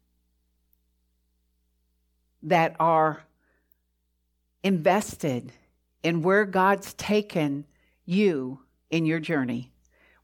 that 2.43 2.75
are 2.79 3.23
invested 4.63 5.51
in 6.03 6.21
where 6.21 6.45
God's 6.45 6.93
taken 6.93 7.65
you 8.05 8.59
in 8.89 9.05
your 9.05 9.19
journey, 9.19 9.71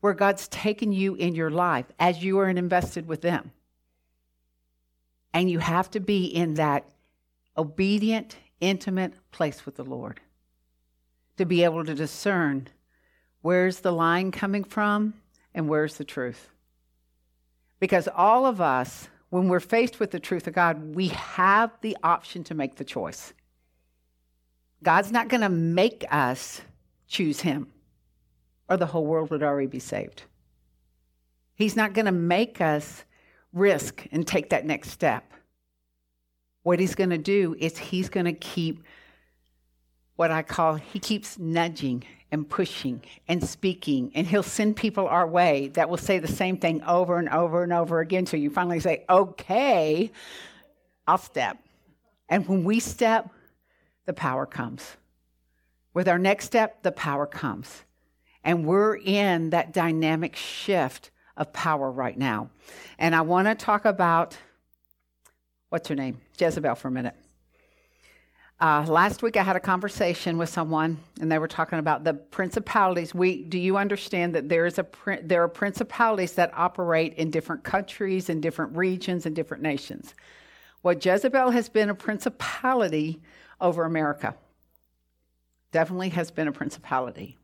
where 0.01 0.13
God's 0.13 0.47
taken 0.47 0.91
you 0.91 1.15
in 1.15 1.35
your 1.35 1.49
life 1.49 1.85
as 1.99 2.23
you 2.23 2.39
are 2.39 2.49
invested 2.49 3.07
with 3.07 3.21
them. 3.21 3.51
And 5.33 5.49
you 5.49 5.59
have 5.59 5.89
to 5.91 5.99
be 5.99 6.25
in 6.25 6.55
that 6.55 6.89
obedient, 7.57 8.37
intimate 8.59 9.13
place 9.31 9.65
with 9.65 9.75
the 9.75 9.85
Lord 9.85 10.19
to 11.37 11.45
be 11.45 11.63
able 11.63 11.85
to 11.85 11.93
discern 11.93 12.67
where's 13.41 13.79
the 13.79 13.91
line 13.91 14.31
coming 14.31 14.63
from 14.63 15.13
and 15.53 15.69
where's 15.69 15.97
the 15.97 16.03
truth. 16.03 16.49
Because 17.79 18.07
all 18.07 18.45
of 18.45 18.59
us, 18.59 19.07
when 19.29 19.49
we're 19.49 19.59
faced 19.59 19.99
with 19.99 20.11
the 20.11 20.19
truth 20.19 20.47
of 20.47 20.53
God, 20.53 20.95
we 20.95 21.09
have 21.09 21.71
the 21.81 21.97
option 22.03 22.43
to 22.45 22.55
make 22.55 22.75
the 22.75 22.85
choice. 22.85 23.33
God's 24.83 25.11
not 25.11 25.27
going 25.27 25.41
to 25.41 25.49
make 25.49 26.05
us 26.09 26.61
choose 27.07 27.41
Him, 27.41 27.67
or 28.69 28.77
the 28.77 28.85
whole 28.85 29.05
world 29.05 29.29
would 29.31 29.43
already 29.43 29.67
be 29.67 29.79
saved. 29.79 30.23
He's 31.55 31.75
not 31.75 31.93
going 31.93 32.05
to 32.05 32.11
make 32.11 32.61
us 32.61 33.03
risk 33.51 34.05
and 34.11 34.25
take 34.25 34.51
that 34.51 34.65
next 34.65 34.91
step. 34.91 35.33
What 36.63 36.79
He's 36.79 36.95
going 36.95 37.09
to 37.09 37.17
do 37.17 37.55
is 37.59 37.77
He's 37.77 38.09
going 38.09 38.27
to 38.27 38.33
keep 38.33 38.83
what 40.17 40.31
I 40.31 40.41
call, 40.41 40.75
He 40.75 40.99
keeps 40.99 41.39
nudging 41.39 42.03
and 42.29 42.47
pushing 42.47 43.01
and 43.29 43.41
speaking, 43.41 44.11
and 44.13 44.27
He'll 44.27 44.43
send 44.43 44.75
people 44.75 45.07
our 45.07 45.25
way 45.25 45.69
that 45.69 45.89
will 45.89 45.97
say 45.97 46.19
the 46.19 46.27
same 46.27 46.57
thing 46.57 46.83
over 46.83 47.17
and 47.17 47.29
over 47.29 47.63
and 47.63 47.71
over 47.71 48.01
again 48.01 48.25
So 48.25 48.35
you 48.35 48.49
finally 48.49 48.81
say, 48.81 49.05
Okay, 49.09 50.11
I'll 51.07 51.17
step. 51.17 51.57
And 52.27 52.45
when 52.47 52.65
we 52.65 52.81
step, 52.81 53.29
the 54.05 54.13
power 54.13 54.45
comes. 54.45 54.97
With 55.93 56.09
our 56.09 56.19
next 56.19 56.45
step, 56.45 56.83
the 56.83 56.91
power 56.91 57.25
comes. 57.25 57.83
And 58.43 58.65
we're 58.65 58.95
in 58.95 59.51
that 59.51 59.73
dynamic 59.73 60.35
shift 60.35 61.11
of 61.35 61.53
power 61.53 61.91
right 61.91 62.17
now. 62.17 62.49
And 62.97 63.15
I 63.15 63.21
want 63.21 63.47
to 63.47 63.55
talk 63.55 63.85
about 63.85 64.37
what's 65.69 65.87
her 65.89 65.95
name? 65.95 66.19
Jezebel 66.37 66.75
for 66.75 66.87
a 66.87 66.91
minute. 66.91 67.15
Uh, 68.59 68.83
last 68.87 69.21
week, 69.21 69.37
I 69.37 69.43
had 69.43 69.55
a 69.55 69.59
conversation 69.59 70.39
with 70.39 70.49
someone, 70.49 70.97
and 71.21 71.31
they 71.31 71.37
were 71.37 71.47
talking 71.47 71.77
about 71.77 72.03
the 72.03 72.15
principalities. 72.15 73.13
We 73.13 73.43
do 73.43 73.59
you 73.59 73.77
understand 73.77 74.33
that 74.33 74.49
there 74.49 74.65
is 74.65 74.79
a 74.79 74.85
there 75.21 75.43
are 75.43 75.47
principalities 75.47 76.33
that 76.33 76.51
operate 76.55 77.13
in 77.15 77.29
different 77.29 77.63
countries, 77.63 78.29
in 78.29 78.41
different 78.41 78.75
regions, 78.75 79.27
in 79.27 79.35
different 79.35 79.61
nations. 79.61 80.15
Well, 80.81 80.95
Jezebel 80.95 81.51
has 81.51 81.69
been 81.69 81.91
a 81.91 81.95
principality 81.95 83.21
over 83.61 83.83
America. 83.83 84.35
Definitely 85.71 86.09
has 86.09 86.31
been 86.31 86.47
a 86.47 86.51
principality, 86.51 87.37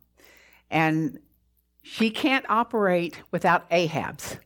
and 0.71 1.19
she 1.83 2.09
can't 2.09 2.45
operate 2.49 3.21
without 3.29 3.67
Ahab's 3.69 4.37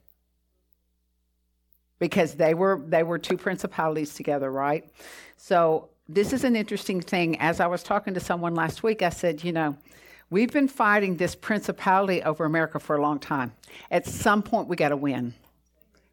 because 1.98 2.34
they 2.34 2.54
were 2.54 2.84
they 2.86 3.04
were 3.04 3.20
two 3.20 3.38
principalities 3.38 4.14
together, 4.16 4.52
right? 4.52 4.84
So 5.38 5.92
this 6.10 6.32
is 6.34 6.44
an 6.44 6.56
interesting 6.56 7.02
thing. 7.02 7.40
As 7.40 7.60
I 7.60 7.68
was 7.68 7.84
talking 7.84 8.14
to 8.14 8.20
someone 8.20 8.56
last 8.56 8.84
week, 8.84 9.02
I 9.02 9.10
said, 9.10 9.44
you 9.44 9.52
know, 9.52 9.76
we've 10.30 10.52
been 10.52 10.68
fighting 10.68 11.18
this 11.18 11.36
principality 11.36 12.24
over 12.24 12.46
America 12.46 12.80
for 12.80 12.96
a 12.96 13.02
long 13.02 13.20
time. 13.20 13.54
At 13.92 14.06
some 14.06 14.42
point, 14.42 14.68
we 14.68 14.76
got 14.76 14.90
to 14.90 14.98
win, 14.98 15.34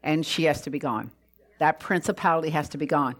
and 0.03 0.25
she 0.25 0.43
has 0.43 0.61
to 0.63 0.69
be 0.69 0.79
gone. 0.79 1.11
That 1.59 1.79
principality 1.79 2.49
has 2.49 2.67
to 2.69 2.77
be 2.77 2.85
gone. 2.85 3.15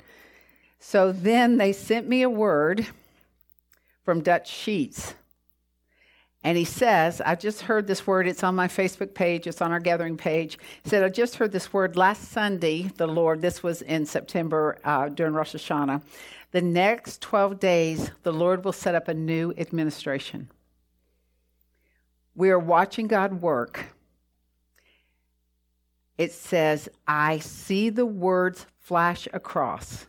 So 0.80 1.12
then 1.12 1.58
they 1.58 1.72
sent 1.72 2.08
me 2.08 2.24
a 2.24 2.30
word 2.30 2.86
from 4.04 4.22
Dutch 4.22 4.52
Sheets. 4.52 5.16
And 6.44 6.56
he 6.56 6.66
says, 6.66 7.22
I 7.22 7.34
just 7.34 7.62
heard 7.62 7.88
this 7.88 8.06
word. 8.06 8.28
It's 8.28 8.44
on 8.44 8.54
my 8.54 8.68
Facebook 8.68 9.16
page, 9.16 9.48
it's 9.48 9.62
on 9.62 9.72
our 9.72 9.80
gathering 9.80 10.16
page. 10.16 10.60
He 10.84 10.90
said, 10.90 11.04
I 11.04 11.10
just 11.10 11.38
heard 11.38 11.52
this 11.52 11.74
word 11.74 11.96
last 11.96 12.32
Sunday, 12.32 12.92
the 12.98 13.08
Lord, 13.08 13.42
this 13.42 13.64
was 13.64 13.82
in 13.82 14.06
September 14.06 14.78
uh, 14.84 15.10
during 15.10 15.34
Rosh 15.34 15.56
Hashanah. 15.56 16.04
The 16.56 16.62
next 16.62 17.20
12 17.20 17.60
days, 17.60 18.12
the 18.24 18.32
Lord 18.32 18.64
will 18.64 18.72
set 18.72 18.96
up 18.96 19.10
a 19.10 19.14
new 19.14 19.54
administration. 19.58 20.50
We 22.34 22.50
are 22.50 22.58
watching 22.58 23.08
God 23.08 23.42
work. 23.42 23.88
It 26.18 26.32
says, 26.32 26.88
I 27.06 27.40
see 27.40 27.90
the 27.90 28.06
words 28.06 28.68
flash 28.80 29.28
across. 29.34 30.06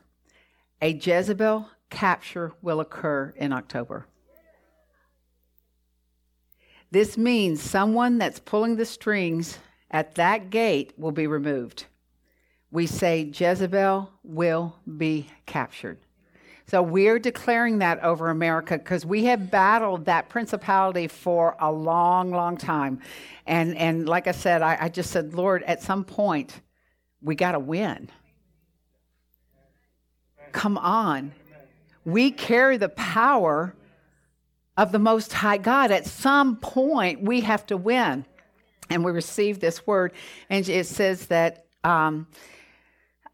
A 0.80 0.92
Jezebel 0.92 1.68
capture 1.90 2.52
will 2.62 2.78
occur 2.78 3.34
in 3.36 3.52
October. 3.52 4.06
This 6.92 7.18
means 7.18 7.60
someone 7.60 8.18
that's 8.18 8.38
pulling 8.38 8.76
the 8.76 8.86
strings 8.86 9.58
at 9.90 10.14
that 10.14 10.50
gate 10.50 10.92
will 10.96 11.10
be 11.10 11.26
removed. 11.26 11.86
We 12.70 12.86
say 12.86 13.32
Jezebel 13.34 14.12
will 14.22 14.76
be 14.96 15.26
captured. 15.44 15.98
So 16.68 16.82
we're 16.82 17.20
declaring 17.20 17.78
that 17.78 18.02
over 18.02 18.28
America 18.28 18.76
because 18.76 19.06
we 19.06 19.26
have 19.26 19.52
battled 19.52 20.06
that 20.06 20.28
principality 20.28 21.06
for 21.06 21.56
a 21.60 21.70
long, 21.70 22.32
long 22.32 22.56
time. 22.56 23.00
And, 23.46 23.76
and 23.76 24.08
like 24.08 24.26
I 24.26 24.32
said, 24.32 24.62
I, 24.62 24.76
I 24.80 24.88
just 24.88 25.12
said, 25.12 25.32
Lord, 25.32 25.62
at 25.62 25.80
some 25.80 26.02
point, 26.02 26.60
we 27.22 27.36
got 27.36 27.52
to 27.52 27.60
win. 27.60 28.10
Come 30.50 30.76
on. 30.76 31.32
We 32.04 32.32
carry 32.32 32.78
the 32.78 32.88
power 32.88 33.76
of 34.76 34.90
the 34.90 34.98
Most 34.98 35.32
High 35.32 35.58
God. 35.58 35.92
At 35.92 36.04
some 36.04 36.56
point, 36.56 37.22
we 37.22 37.42
have 37.42 37.64
to 37.66 37.76
win. 37.76 38.24
And 38.90 39.04
we 39.04 39.12
receive 39.12 39.60
this 39.60 39.86
word, 39.86 40.12
and 40.48 40.68
it 40.68 40.86
says 40.86 41.26
that. 41.26 41.66
Um, 41.84 42.26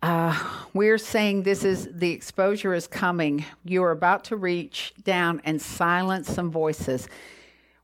uh, 0.03 0.37
we're 0.75 0.99
saying 0.99 1.45
this 1.45 1.65
is 1.65 1.89
the 1.93 2.11
exposure 2.11 2.75
is 2.75 2.89
coming. 2.89 3.45
You 3.65 3.85
are 3.85 3.93
about 3.93 4.25
to 4.25 4.37
reach 4.37 4.93
down 5.05 5.41
and 5.45 5.63
silence 5.63 6.29
some 6.29 6.51
voices. 6.51 7.09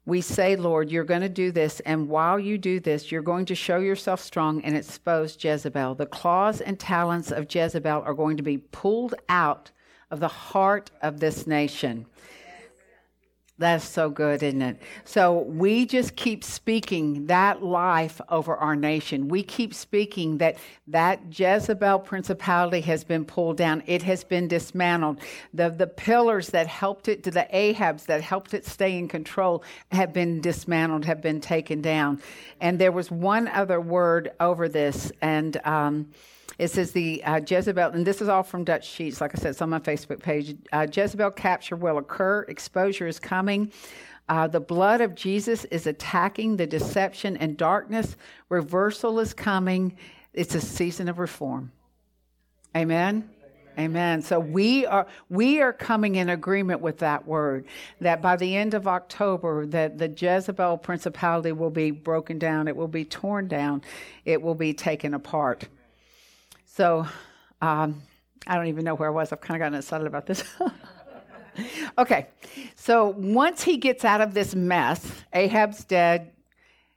We 0.04 0.20
say, 0.22 0.57
Lord, 0.57 0.90
you're 0.90 1.04
going 1.04 1.20
to 1.20 1.28
do 1.28 1.52
this, 1.52 1.81
and 1.81 2.09
while 2.09 2.40
you 2.40 2.57
do 2.57 2.81
this, 2.81 3.12
you're 3.12 3.22
going 3.22 3.44
to 3.46 3.54
show 3.54 3.78
yourself 3.78 4.20
strong 4.20 4.62
and 4.62 4.74
expose 4.74 5.37
Jezebel. 5.38 5.96
The 5.96 6.07
claws 6.07 6.61
and 6.62 6.81
talons 6.81 7.31
of 7.31 7.54
Jezebel 7.54 8.02
are 8.02 8.14
going 8.14 8.38
to 8.38 8.42
be 8.42 8.59
pulled 8.59 9.14
out 9.28 9.70
of 10.11 10.18
the 10.18 10.28
heart 10.28 10.90
of 11.02 11.20
this 11.20 11.46
nation. 11.46 12.07
That's 13.61 13.85
so 13.85 14.09
good, 14.09 14.44
isn't 14.44 14.62
it? 14.62 14.81
So 15.05 15.40
we 15.40 15.85
just 15.85 16.14
keep 16.14 16.44
speaking 16.44 17.27
that 17.27 17.61
life 17.61 18.21
over 18.29 18.57
our 18.57 18.77
nation. 18.77 19.27
We 19.27 19.42
keep 19.42 19.75
speaking 19.75 20.38
that 20.38 20.59
that 20.87 21.21
Jezebel 21.37 21.99
principality 22.01 22.81
has 22.83 23.03
been 23.03 23.25
pulled 23.25 23.57
down. 23.57 23.83
It 23.87 24.03
has 24.05 24.23
been 24.23 24.47
dismantled. 24.47 25.18
The 25.53 25.71
the 25.71 25.88
pillars 25.88 26.51
that 26.51 26.68
helped 26.68 27.09
it 27.09 27.25
to 27.25 27.33
the 27.33 27.49
Ahabs 27.53 28.07
that 28.07 28.23
helped 28.23 28.55
it 28.55 28.64
stay 28.64 28.97
in 28.97 29.09
control 29.09 29.64
have 29.90 30.12
been 30.12 30.40
dismantled, 30.40 31.05
have 31.07 31.21
been 31.21 31.40
taken 31.40 31.83
down. 31.83 32.23
And 32.61 32.79
there 32.79 32.92
was 32.92 33.11
one 33.11 33.49
other 33.49 33.81
word 33.81 34.31
over 34.38 34.68
this, 34.68 35.11
and 35.21 35.61
um, 35.64 36.11
it 36.59 36.71
says 36.73 36.90
the 36.90 37.23
uh, 37.25 37.40
Jezebel, 37.47 37.92
and 37.92 38.07
this 38.07 38.21
is 38.21 38.29
all 38.29 38.42
from 38.42 38.64
Dutch 38.64 38.88
Sheets, 38.88 39.21
like 39.21 39.37
I 39.37 39.40
said, 39.40 39.51
it's 39.51 39.62
on 39.62 39.71
my 39.71 39.79
Facebook 39.79 40.21
page. 40.21 40.57
Uh, 40.73 40.87
Jezebel 40.92 41.31
capture 41.31 41.77
will 41.77 41.99
occur, 41.99 42.42
exposure 42.49 43.07
is 43.07 43.21
coming. 43.21 43.73
Uh, 44.29 44.47
the 44.47 44.61
blood 44.61 45.01
of 45.01 45.14
Jesus 45.14 45.64
is 45.66 45.87
attacking 45.87 46.57
the 46.57 46.66
deception 46.66 47.37
and 47.37 47.57
darkness. 47.57 48.16
Reversal 48.49 49.21
is 49.21 49.33
coming. 49.33 49.97
It's 50.35 50.55
a 50.55 50.61
season 50.61 51.09
of 51.09 51.18
reform. 51.18 51.73
Amen. 52.77 53.31
Amen. 53.79 54.23
So 54.23 54.40
we 54.40 54.85
are 54.87 55.07
we 55.31 55.61
are 55.61 55.73
coming 55.73 56.16
in 56.16 56.31
agreement 56.31 56.81
with 56.81 56.99
that 56.99 57.25
word 57.27 57.64
that 58.01 58.21
by 58.21 58.35
the 58.35 58.57
end 58.57 58.75
of 58.75 58.88
October 58.88 59.66
that 59.66 59.99
the 59.99 60.09
Jezebel 60.09 60.79
principality 60.79 61.53
will 61.53 61.71
be 61.71 61.92
broken 61.92 62.40
down, 62.40 62.66
it 62.66 62.75
will 62.75 62.88
be 62.88 63.05
torn 63.05 63.47
down, 63.47 63.83
it 64.25 64.42
will 64.42 64.57
be 64.57 64.75
taken 64.75 65.14
apart. 65.14 65.68
So 66.78 67.04
um, 67.60 68.02
I 68.46 68.54
don't 68.54 68.68
even 68.68 68.84
know 68.84 68.94
where 68.94 69.08
I 69.08 69.10
was. 69.10 69.32
I've 69.32 69.40
kind 69.40 69.60
of 69.60 69.64
gotten 69.64 69.76
excited 69.76 70.06
about 70.06 70.26
this. 70.26 70.44
okay, 71.98 72.28
so 72.76 73.08
once 73.08 73.64
he 73.64 73.78
gets 73.78 74.04
out 74.04 74.20
of 74.20 74.32
this 74.32 74.54
mess, 74.54 75.24
Ahab's 75.32 75.82
dead. 75.82 76.30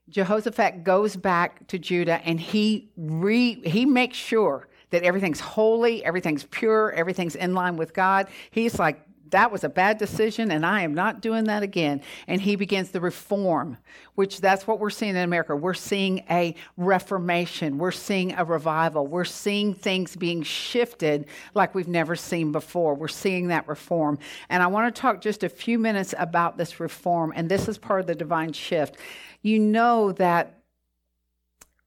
Jehoshaphat 0.08 0.84
goes 0.84 1.16
back 1.16 1.66
to 1.70 1.80
Judah 1.80 2.22
and 2.24 2.40
he 2.40 2.92
re, 2.96 3.56
he 3.68 3.88
makes 3.88 4.18
sure 4.18 4.68
that 4.92 5.02
everything's 5.02 5.40
holy, 5.40 6.06
everything's 6.06 6.44
pure, 6.44 6.92
everything's 6.92 7.36
in 7.36 7.56
line 7.56 7.76
with 7.76 7.92
God. 7.92 8.28
He's 8.52 8.78
like, 8.78 9.02
that 9.32 9.52
was 9.52 9.64
a 9.64 9.70
bad 9.70 9.98
decision 9.98 10.52
and 10.52 10.66
I 10.66 10.82
am 10.82 10.94
not 10.94 11.22
doing 11.22 11.46
that 11.46 11.64
again. 11.64 12.02
And 12.28 12.40
he 12.40 12.56
begins 12.56 12.92
the 12.92 13.02
reform, 13.02 13.78
which 14.16 14.40
that's 14.40 14.68
what 14.68 14.80
we're 14.80 14.90
seeing 14.90 15.16
in 15.16 15.24
America. 15.24 15.56
We're 15.56 15.74
seeing 15.74 16.24
a 16.30 16.56
reformation, 16.78 17.78
we're 17.78 17.92
seeing 17.92 18.34
a 18.34 18.46
revival, 18.46 19.08
we're 19.08 19.26
seeing 19.26 19.74
things 19.74 20.16
being 20.16 20.44
shifted 20.44 21.26
like 21.54 21.74
we've 21.74 21.88
never 21.88 22.16
seen 22.16 22.52
before. 22.52 22.94
We're 22.94 23.08
seeing 23.08 23.48
that 23.48 23.68
reform. 23.68 24.20
And 24.50 24.62
I 24.62 24.68
want 24.68 24.94
to 24.94 25.02
talk 25.02 25.22
just 25.22 25.44
a 25.44 25.50
few 25.50 25.80
minutes 25.80 26.14
about 26.18 26.58
this 26.58 26.80
reform, 26.80 27.34
and 27.36 27.50
this 27.50 27.68
is 27.68 27.78
part 27.78 28.02
of 28.02 28.08
the 28.08 28.16
divine 28.16 28.54
shift. 28.54 28.98
You 29.42 29.60
know 29.60 30.12
that 30.14 30.60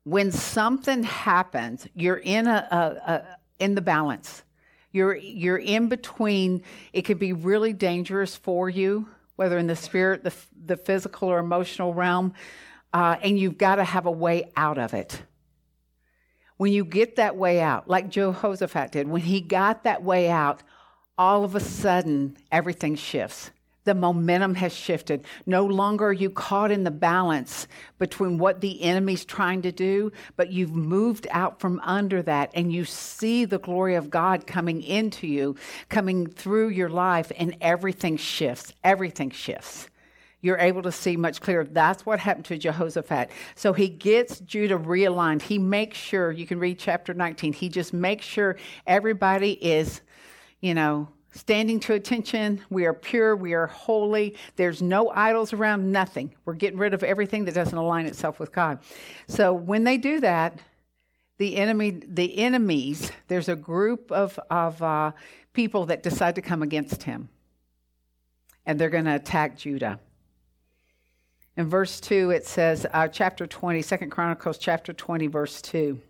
when 0.04 0.30
something 0.32 1.02
happens, 1.02 1.86
you're 1.94 2.16
in 2.16 2.46
a, 2.46 2.68
a, 2.70 3.12
a 3.12 3.38
in 3.58 3.74
the 3.74 3.80
balance 3.80 4.42
you're, 4.94 5.16
you're 5.16 5.58
in 5.58 5.88
between. 5.88 6.62
It 6.92 7.02
could 7.02 7.18
be 7.18 7.32
really 7.32 7.72
dangerous 7.72 8.36
for 8.36 8.70
you, 8.70 9.08
whether 9.34 9.58
in 9.58 9.66
the 9.66 9.74
spirit, 9.74 10.22
the, 10.22 10.32
the 10.64 10.76
physical, 10.76 11.28
or 11.28 11.40
emotional 11.40 11.92
realm, 11.92 12.32
uh, 12.92 13.16
and 13.20 13.36
you've 13.36 13.58
got 13.58 13.76
to 13.76 13.84
have 13.84 14.06
a 14.06 14.10
way 14.10 14.52
out 14.56 14.78
of 14.78 14.94
it. 14.94 15.20
When 16.58 16.72
you 16.72 16.84
get 16.84 17.16
that 17.16 17.36
way 17.36 17.60
out, 17.60 17.88
like 17.90 18.08
Jehoshaphat 18.08 18.92
did, 18.92 19.08
when 19.08 19.22
he 19.22 19.40
got 19.40 19.82
that 19.82 20.04
way 20.04 20.30
out, 20.30 20.62
all 21.18 21.42
of 21.42 21.56
a 21.56 21.60
sudden 21.60 22.36
everything 22.52 22.94
shifts 22.94 23.50
the 23.84 23.94
momentum 23.94 24.54
has 24.56 24.74
shifted. 24.74 25.24
No 25.46 25.64
longer 25.64 26.06
are 26.06 26.12
you 26.12 26.30
caught 26.30 26.70
in 26.70 26.84
the 26.84 26.90
balance 26.90 27.68
between 27.98 28.38
what 28.38 28.60
the 28.60 28.82
enemy's 28.82 29.24
trying 29.24 29.62
to 29.62 29.72
do, 29.72 30.10
but 30.36 30.50
you've 30.50 30.74
moved 30.74 31.26
out 31.30 31.60
from 31.60 31.80
under 31.80 32.22
that 32.22 32.50
and 32.54 32.72
you 32.72 32.84
see 32.84 33.44
the 33.44 33.58
glory 33.58 33.94
of 33.94 34.10
God 34.10 34.46
coming 34.46 34.82
into 34.82 35.26
you, 35.26 35.56
coming 35.88 36.26
through 36.26 36.68
your 36.68 36.88
life, 36.88 37.30
and 37.36 37.56
everything 37.60 38.16
shifts. 38.16 38.72
Everything 38.82 39.30
shifts. 39.30 39.88
You're 40.40 40.58
able 40.58 40.82
to 40.82 40.92
see 40.92 41.16
much 41.16 41.40
clearer. 41.40 41.64
That's 41.64 42.04
what 42.04 42.20
happened 42.20 42.44
to 42.46 42.58
Jehoshaphat. 42.58 43.30
So 43.54 43.72
he 43.72 43.88
gets 43.88 44.40
Judah 44.40 44.76
realigned. 44.76 45.40
He 45.40 45.58
makes 45.58 45.96
sure, 45.96 46.30
you 46.30 46.46
can 46.46 46.58
read 46.58 46.78
chapter 46.78 47.14
19, 47.14 47.54
he 47.54 47.70
just 47.70 47.94
makes 47.94 48.26
sure 48.26 48.56
everybody 48.86 49.52
is, 49.52 50.02
you 50.60 50.74
know, 50.74 51.08
standing 51.34 51.80
to 51.80 51.94
attention. 51.94 52.60
We 52.70 52.86
are 52.86 52.94
pure. 52.94 53.36
We 53.36 53.54
are 53.54 53.66
holy. 53.66 54.36
There's 54.56 54.80
no 54.80 55.10
idols 55.10 55.52
around, 55.52 55.90
nothing. 55.90 56.34
We're 56.44 56.54
getting 56.54 56.78
rid 56.78 56.94
of 56.94 57.02
everything 57.02 57.44
that 57.46 57.54
doesn't 57.54 57.76
align 57.76 58.06
itself 58.06 58.38
with 58.38 58.52
God. 58.52 58.78
So 59.26 59.52
when 59.52 59.84
they 59.84 59.96
do 59.96 60.20
that, 60.20 60.58
the 61.38 61.56
enemy, 61.56 61.90
the 61.90 62.38
enemies, 62.38 63.10
there's 63.28 63.48
a 63.48 63.56
group 63.56 64.12
of, 64.12 64.38
of 64.50 64.80
uh, 64.80 65.12
people 65.52 65.86
that 65.86 66.02
decide 66.02 66.36
to 66.36 66.42
come 66.42 66.62
against 66.62 67.02
him. 67.02 67.28
And 68.66 68.78
they're 68.78 68.90
going 68.90 69.04
to 69.06 69.16
attack 69.16 69.58
Judah. 69.58 69.98
In 71.56 71.68
verse 71.68 72.00
2, 72.00 72.30
it 72.30 72.46
says, 72.46 72.86
uh, 72.92 73.08
chapter 73.08 73.46
20, 73.46 73.82
Second 73.82 74.10
Chronicles 74.10 74.58
chapter 74.58 74.92
20, 74.92 75.26
verse 75.26 75.60
2. 75.62 76.00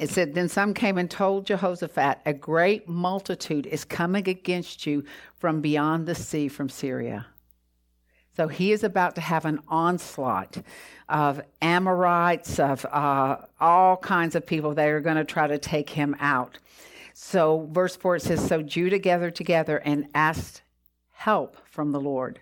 It 0.00 0.08
said, 0.08 0.32
Then 0.32 0.48
some 0.48 0.72
came 0.72 0.96
and 0.96 1.10
told 1.10 1.44
Jehoshaphat, 1.44 2.20
A 2.24 2.32
great 2.32 2.88
multitude 2.88 3.66
is 3.66 3.84
coming 3.84 4.26
against 4.26 4.86
you 4.86 5.04
from 5.36 5.60
beyond 5.60 6.06
the 6.06 6.14
sea, 6.14 6.48
from 6.48 6.70
Syria. 6.70 7.26
So 8.34 8.48
he 8.48 8.72
is 8.72 8.82
about 8.82 9.14
to 9.16 9.20
have 9.20 9.44
an 9.44 9.60
onslaught 9.68 10.56
of 11.10 11.42
Amorites, 11.60 12.58
of 12.58 12.86
uh, 12.86 13.44
all 13.60 13.98
kinds 13.98 14.34
of 14.34 14.46
people 14.46 14.72
that 14.72 14.88
are 14.88 15.00
going 15.00 15.18
to 15.18 15.24
try 15.24 15.46
to 15.46 15.58
take 15.58 15.90
him 15.90 16.16
out. 16.18 16.58
So, 17.12 17.68
verse 17.70 17.94
4 17.94 18.16
it 18.16 18.22
says, 18.22 18.48
So 18.48 18.62
Judah 18.62 18.98
gathered 18.98 19.34
together 19.34 19.82
and 19.84 20.06
asked 20.14 20.62
help 21.10 21.58
from 21.68 21.92
the 21.92 22.00
Lord 22.00 22.40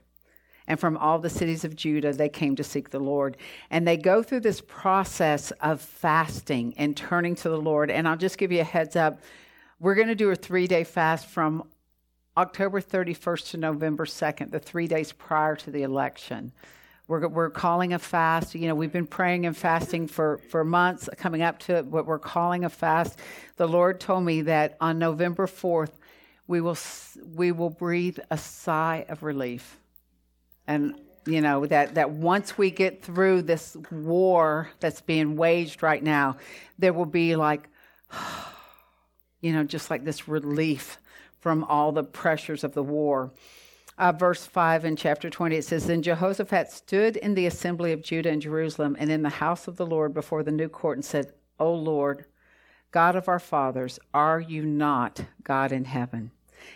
and 0.69 0.79
from 0.79 0.97
all 0.99 1.19
the 1.19 1.31
cities 1.31 1.65
of 1.65 1.75
Judah 1.75 2.13
they 2.13 2.29
came 2.29 2.55
to 2.55 2.63
seek 2.63 2.91
the 2.91 3.01
Lord. 3.01 3.37
And 3.71 3.89
they 3.89 3.97
go 3.97 4.23
through 4.23 4.41
this 4.41 4.61
process 4.61 5.51
of 5.63 5.81
fasting 5.81 6.75
and 6.77 6.97
turning 6.97 7.35
to 7.37 7.49
the 7.49 7.59
Lord. 7.59 7.91
And 7.91 8.07
I'll 8.07 8.17
just 8.17 8.39
give 8.39 8.53
you 8.53 8.61
a 8.61 8.65
heads 8.65 8.95
up. 8.95 9.19
We're 9.81 9.97
going 9.97 10.09
to 10.09 10.15
do 10.15 10.31
a 10.31 10.37
three 10.37 10.69
day 10.69 10.85
fast 10.85 11.27
from 11.27 11.65
October 12.37 12.81
31st 12.81 13.51
to 13.51 13.57
November 13.57 14.05
2nd, 14.05 14.53
the 14.53 14.61
three 14.61 14.87
days 14.87 15.11
prior 15.11 15.57
to 15.57 15.71
the 15.73 15.83
election. 15.83 16.53
We're, 17.09 17.27
we're 17.27 17.51
calling 17.51 17.95
a 17.95 17.99
fast. 17.99 18.55
You 18.55 18.69
know, 18.69 18.75
we've 18.75 18.93
been 18.93 19.07
praying 19.07 19.47
and 19.47 19.57
fasting 19.57 20.07
for, 20.07 20.39
for 20.51 20.63
months 20.63 21.09
coming 21.17 21.41
up 21.41 21.59
to 21.61 21.77
it, 21.77 21.91
but 21.91 22.07
we're 22.07 22.19
calling 22.19 22.65
a 22.65 22.69
fast. 22.69 23.19
The 23.57 23.67
Lord 23.67 23.99
told 23.99 24.25
me 24.25 24.43
that 24.43 24.77
on 24.81 24.99
November 24.99 25.47
4th, 25.47 25.93
we 26.47 26.61
will, 26.61 26.77
we 27.35 27.53
will 27.53 27.71
breathe 27.71 28.19
a 28.31 28.37
sigh 28.37 29.07
of 29.09 29.23
relief 29.23 29.79
and 30.69 30.95
you 31.27 31.41
know 31.41 31.67
that 31.67 31.95
that 31.97 32.11
once 32.11 32.57
we 32.57 32.71
get 32.71 33.03
through 33.03 33.43
this 33.43 33.77
war 33.91 34.71
that's 34.79 35.01
being 35.01 35.35
waged 35.35 35.83
right 35.83 36.03
now 36.03 36.37
there 36.79 36.93
will 36.93 37.07
be 37.07 37.35
like 37.35 37.69
you 39.41 39.53
know 39.53 39.65
just 39.65 39.91
like 39.91 40.05
this 40.05 40.29
relief 40.29 40.99
from 41.41 41.65
all 41.65 41.93
the 41.93 42.03
pressures 42.03 42.65
of 42.65 42.75
the 42.75 42.83
war. 42.83 43.33
Uh, 43.97 44.13
verse 44.13 44.45
5 44.47 44.85
in 44.85 44.95
chapter 44.95 45.29
20 45.29 45.57
it 45.57 45.65
says 45.65 45.89
then 45.89 46.03
jehoshaphat 46.03 46.71
stood 46.71 47.17
in 47.17 47.35
the 47.35 47.47
assembly 47.47 47.91
of 47.91 48.01
judah 48.01 48.31
and 48.31 48.41
jerusalem 48.41 48.97
and 48.97 49.11
in 49.11 49.23
the 49.23 49.29
house 49.29 49.67
of 49.67 49.77
the 49.77 49.85
lord 49.85 50.15
before 50.15 50.45
the 50.45 50.53
new 50.53 50.69
court 50.69 50.97
and 50.97 51.05
said 51.05 51.33
o 51.59 51.75
lord 51.75 52.25
god 52.93 53.17
of 53.17 53.27
our 53.27 53.41
fathers 53.41 53.99
are 54.15 54.39
you 54.39 54.65
not 54.65 55.25
god 55.43 55.73
in 55.73 55.85
heaven 55.85 56.31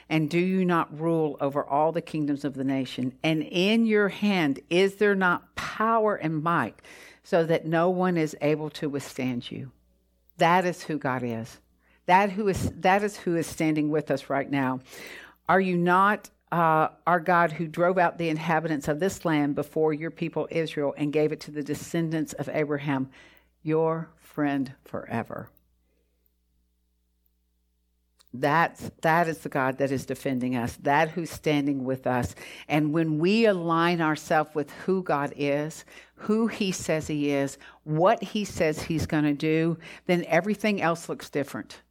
and 0.09 0.29
do 0.29 0.39
you 0.39 0.65
not 0.65 0.99
rule 0.99 1.37
over 1.41 1.65
all 1.65 1.93
the 1.93 2.03
kingdoms 2.03 2.45
of 2.45 2.55
the 2.55 2.65
nation? 2.65 3.13
And 3.23 3.43
in 3.43 3.87
your 3.87 4.09
hand 4.09 4.61
is 4.71 4.97
there 4.97 5.15
not 5.15 5.55
power 5.55 6.15
and 6.17 6.43
might, 6.43 6.81
so 7.23 7.45
that 7.45 7.67
no 7.67 7.91
one 7.91 8.17
is 8.17 8.37
able 8.41 8.71
to 8.71 8.89
withstand 8.89 9.51
you? 9.51 9.71
That 10.39 10.65
is 10.65 10.83
who 10.83 10.99
God 10.99 11.23
is. 11.23 11.59
That 12.07 12.31
who 12.31 12.49
is 12.49 12.71
that 12.81 13.03
is 13.05 13.17
who 13.17 13.37
is 13.37 13.47
standing 13.47 13.91
with 13.91 14.11
us 14.11 14.29
right 14.29 14.51
now. 14.51 14.81
Are 15.49 15.61
you 15.61 15.77
not 15.77 16.31
uh, 16.51 16.89
our 17.07 17.21
God 17.21 17.53
who 17.53 17.67
drove 17.67 17.97
out 17.97 18.19
the 18.19 18.29
inhabitants 18.29 18.89
of 18.89 19.01
this 19.01 19.25
land 19.25 19.55
before 19.55 19.93
your 19.93 20.11
people 20.11 20.49
Israel 20.51 20.95
and 20.97 21.13
gave 21.13 21.33
it 21.33 21.41
to 21.41 21.51
the 21.51 21.63
descendants 21.63 22.33
of 22.35 22.49
Abraham, 22.53 23.09
your 23.63 24.11
friend 24.19 24.73
forever? 24.85 25.49
That's, 28.35 28.91
that 29.03 29.29
is 29.29 29.39
the 29.39 29.51
God 29.51 29.77
that 29.79 29.91
is 29.91 30.07
defending 30.07 30.57
us, 30.57 30.79
that 30.83 31.11
who's 31.11 31.31
standing 31.31 31.85
with 31.85 32.07
us. 32.07 32.35
And 32.67 32.93
when 32.93 33.19
we 33.19 33.45
align 33.45 34.01
ourselves 34.01 34.55
with 34.55 34.71
who 34.71 35.03
God 35.03 35.35
is, 35.37 35.85
who 36.15 36.47
He 36.47 36.73
says 36.73 37.07
He 37.07 37.31
is, 37.31 37.59
what 37.85 38.23
He 38.23 38.45
says 38.45 38.83
He's 38.83 39.05
going 39.05 39.25
to 39.25 39.35
do, 39.35 39.77
then 40.07 40.25
everything 40.29 40.81
else 40.81 41.09
looks 41.11 41.29
different. 41.29 41.83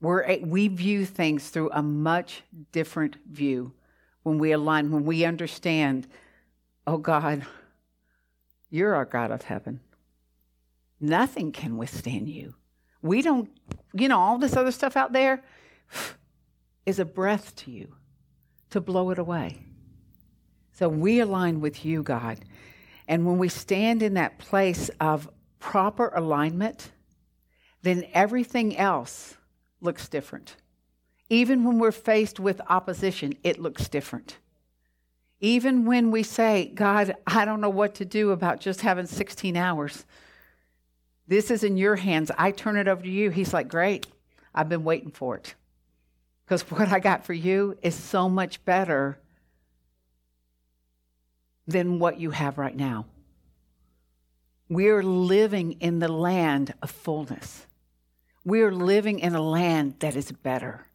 We're, 0.00 0.38
we 0.40 0.68
view 0.68 1.04
things 1.04 1.48
through 1.48 1.70
a 1.72 1.82
much 1.82 2.42
different 2.72 3.16
view 3.30 3.72
when 4.22 4.38
we 4.38 4.52
align, 4.52 4.90
when 4.90 5.04
we 5.04 5.24
understand, 5.24 6.06
oh 6.86 6.98
God, 6.98 7.46
you're 8.70 8.94
our 8.94 9.04
God 9.04 9.30
of 9.30 9.42
heaven. 9.42 9.80
Nothing 11.00 11.52
can 11.52 11.76
withstand 11.76 12.30
you. 12.30 12.54
We 13.04 13.20
don't, 13.20 13.50
you 13.92 14.08
know, 14.08 14.18
all 14.18 14.38
this 14.38 14.56
other 14.56 14.72
stuff 14.72 14.96
out 14.96 15.12
there 15.12 15.44
is 16.86 16.98
a 16.98 17.04
breath 17.04 17.54
to 17.56 17.70
you 17.70 17.94
to 18.70 18.80
blow 18.80 19.10
it 19.10 19.18
away. 19.18 19.62
So 20.72 20.88
we 20.88 21.20
align 21.20 21.60
with 21.60 21.84
you, 21.84 22.02
God. 22.02 22.40
And 23.06 23.26
when 23.26 23.36
we 23.36 23.50
stand 23.50 24.02
in 24.02 24.14
that 24.14 24.38
place 24.38 24.90
of 25.00 25.28
proper 25.58 26.08
alignment, 26.14 26.92
then 27.82 28.06
everything 28.14 28.74
else 28.78 29.36
looks 29.82 30.08
different. 30.08 30.56
Even 31.28 31.62
when 31.62 31.78
we're 31.78 31.92
faced 31.92 32.40
with 32.40 32.58
opposition, 32.70 33.34
it 33.42 33.58
looks 33.58 33.86
different. 33.86 34.38
Even 35.40 35.84
when 35.84 36.10
we 36.10 36.22
say, 36.22 36.72
God, 36.74 37.14
I 37.26 37.44
don't 37.44 37.60
know 37.60 37.68
what 37.68 37.94
to 37.96 38.06
do 38.06 38.30
about 38.30 38.60
just 38.60 38.80
having 38.80 39.04
16 39.04 39.58
hours. 39.58 40.06
This 41.26 41.50
is 41.50 41.64
in 41.64 41.76
your 41.76 41.96
hands. 41.96 42.30
I 42.36 42.50
turn 42.50 42.76
it 42.76 42.88
over 42.88 43.02
to 43.02 43.10
you. 43.10 43.30
He's 43.30 43.52
like, 43.52 43.68
Great. 43.68 44.06
I've 44.54 44.68
been 44.68 44.84
waiting 44.84 45.10
for 45.10 45.36
it. 45.36 45.54
Because 46.44 46.62
what 46.70 46.88
I 46.88 47.00
got 47.00 47.24
for 47.24 47.32
you 47.32 47.76
is 47.82 47.94
so 47.94 48.28
much 48.28 48.64
better 48.64 49.18
than 51.66 51.98
what 51.98 52.20
you 52.20 52.30
have 52.30 52.58
right 52.58 52.76
now. 52.76 53.06
We're 54.68 55.02
living 55.02 55.72
in 55.80 55.98
the 55.98 56.08
land 56.08 56.74
of 56.82 56.90
fullness. 56.90 57.66
We're 58.44 58.72
living 58.72 59.18
in 59.18 59.34
a 59.34 59.42
land 59.42 59.96
that 60.00 60.16
is 60.16 60.30
better. 60.32 60.86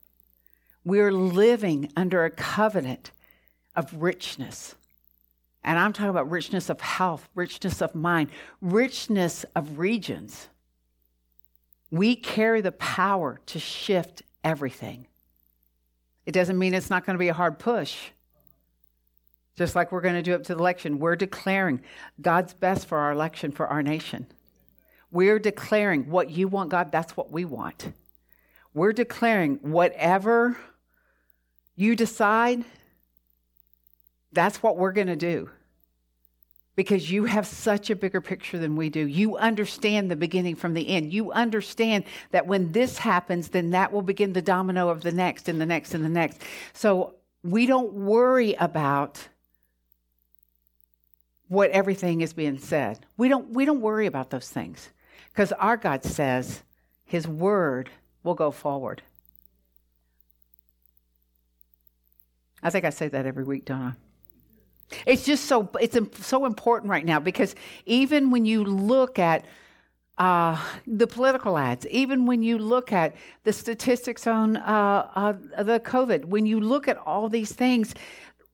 We're 0.83 1.11
living 1.11 1.91
under 1.95 2.25
a 2.25 2.29
covenant 2.29 3.11
of 3.75 3.93
richness. 3.93 4.75
And 5.63 5.77
I'm 5.77 5.93
talking 5.93 6.09
about 6.09 6.29
richness 6.29 6.69
of 6.69 6.79
health, 6.79 7.27
richness 7.35 7.81
of 7.81 7.93
mind, 7.93 8.29
richness 8.61 9.45
of 9.55 9.77
regions. 9.77 10.47
We 11.91 12.15
carry 12.15 12.61
the 12.61 12.71
power 12.71 13.39
to 13.47 13.59
shift 13.59 14.21
everything. 14.43 15.07
It 16.25 16.31
doesn't 16.31 16.57
mean 16.57 16.73
it's 16.73 16.89
not 16.89 17.05
going 17.05 17.15
to 17.15 17.19
be 17.19 17.29
a 17.29 17.33
hard 17.33 17.59
push. 17.59 17.97
Just 19.55 19.75
like 19.75 19.91
we're 19.91 20.01
going 20.01 20.15
to 20.15 20.21
do 20.21 20.33
up 20.33 20.43
to 20.43 20.55
the 20.55 20.59
election, 20.59 20.99
we're 20.99 21.15
declaring 21.15 21.81
God's 22.21 22.53
best 22.53 22.87
for 22.87 22.97
our 22.97 23.11
election, 23.11 23.51
for 23.51 23.67
our 23.67 23.83
nation. 23.83 24.27
We're 25.11 25.39
declaring 25.39 26.09
what 26.09 26.29
you 26.29 26.47
want, 26.47 26.69
God, 26.69 26.91
that's 26.91 27.17
what 27.17 27.31
we 27.31 27.43
want. 27.45 27.91
We're 28.73 28.93
declaring 28.93 29.55
whatever 29.61 30.55
you 31.75 31.95
decide, 31.95 32.63
that's 34.31 34.61
what 34.61 34.77
we're 34.77 34.91
going 34.91 35.07
to 35.07 35.15
do 35.15 35.49
because 36.79 37.11
you 37.11 37.25
have 37.25 37.45
such 37.45 37.89
a 37.89 37.95
bigger 37.95 38.21
picture 38.21 38.57
than 38.57 38.77
we 38.77 38.89
do. 38.89 39.05
You 39.05 39.35
understand 39.35 40.09
the 40.09 40.15
beginning 40.15 40.55
from 40.55 40.73
the 40.73 40.87
end. 40.87 41.11
You 41.11 41.29
understand 41.33 42.05
that 42.31 42.47
when 42.47 42.71
this 42.71 42.97
happens, 42.97 43.49
then 43.49 43.71
that 43.71 43.91
will 43.91 44.01
begin 44.01 44.31
the 44.31 44.41
domino 44.41 44.87
of 44.87 45.01
the 45.01 45.11
next 45.11 45.49
and 45.49 45.59
the 45.59 45.65
next 45.65 45.93
and 45.93 46.05
the 46.05 46.09
next. 46.09 46.41
So 46.71 47.15
we 47.43 47.65
don't 47.65 47.91
worry 47.91 48.53
about 48.53 49.27
what 51.49 51.69
everything 51.71 52.21
is 52.21 52.31
being 52.31 52.57
said. 52.57 53.05
We 53.17 53.27
don't 53.27 53.49
we 53.49 53.65
don't 53.65 53.81
worry 53.81 54.05
about 54.05 54.29
those 54.29 54.47
things 54.47 54.89
because 55.33 55.51
our 55.51 55.75
God 55.75 56.05
says 56.05 56.63
his 57.03 57.27
word 57.27 57.89
will 58.23 58.35
go 58.35 58.51
forward. 58.51 59.01
I 62.63 62.69
think 62.69 62.85
I 62.85 62.89
say 62.89 63.09
that 63.09 63.25
every 63.25 63.43
week, 63.43 63.65
don't 63.65 63.81
I? 63.81 64.08
It's 65.06 65.25
just 65.25 65.45
so 65.45 65.69
it's 65.80 65.97
so 66.25 66.45
important 66.45 66.89
right 66.89 67.06
now 67.06 67.19
because 67.19 67.56
even 67.86 68.32
when 68.32 68.45
you 68.45 68.63
look 68.63 69.19
at 69.19 69.45
uh, 70.17 70.62
the 70.86 71.08
political 71.08 71.58
ads, 71.58 71.88
even 71.88 72.25
when 72.25 72.43
you 72.43 72.58
look 72.58 72.91
at 72.91 73.15
the 73.45 73.54
statistics 73.54 74.28
on 74.28 74.58
uh, 74.58 75.08
uh, 75.15 75.63
the 75.63 75.80
COVID, 75.80 76.25
when 76.25 76.45
you 76.45 76.60
look 76.60 76.88
at 76.88 76.97
all 76.97 77.30
these 77.30 77.54
things, 77.54 77.95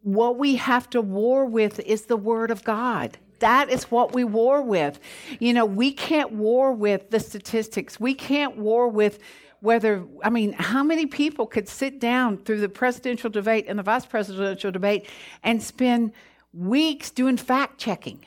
what 0.04 0.38
we 0.38 0.56
have 0.58 0.88
to 0.92 1.02
war 1.02 1.46
with 1.46 1.80
is 1.80 2.06
the 2.06 2.18
Word 2.18 2.52
of 2.52 2.64
God. 2.64 3.18
That 3.40 3.70
is 3.70 3.86
what 3.86 4.14
we 4.14 4.24
war 4.24 4.62
with. 4.62 5.00
You 5.40 5.54
know, 5.54 5.66
we 5.66 5.92
can't 5.92 6.32
war 6.34 6.72
with 6.72 7.10
the 7.10 7.20
statistics. 7.20 8.00
We 8.00 8.14
can't 8.14 8.58
war 8.58 8.88
with 8.88 9.20
whether, 9.66 10.06
I 10.24 10.30
mean, 10.30 10.54
how 10.54 10.84
many 10.84 11.06
people 11.06 11.46
could 11.46 11.68
sit 11.68 12.00
down 12.00 12.38
through 12.38 12.62
the 12.62 12.70
presidential 12.70 13.30
debate 13.30 13.66
and 13.68 13.78
the 13.78 13.84
vice 13.84 14.06
presidential 14.06 14.72
debate 14.72 15.10
and 15.44 15.62
spend 15.62 16.14
weeks 16.54 17.10
doing 17.10 17.36
fact 17.36 17.78
checking? 17.80 18.26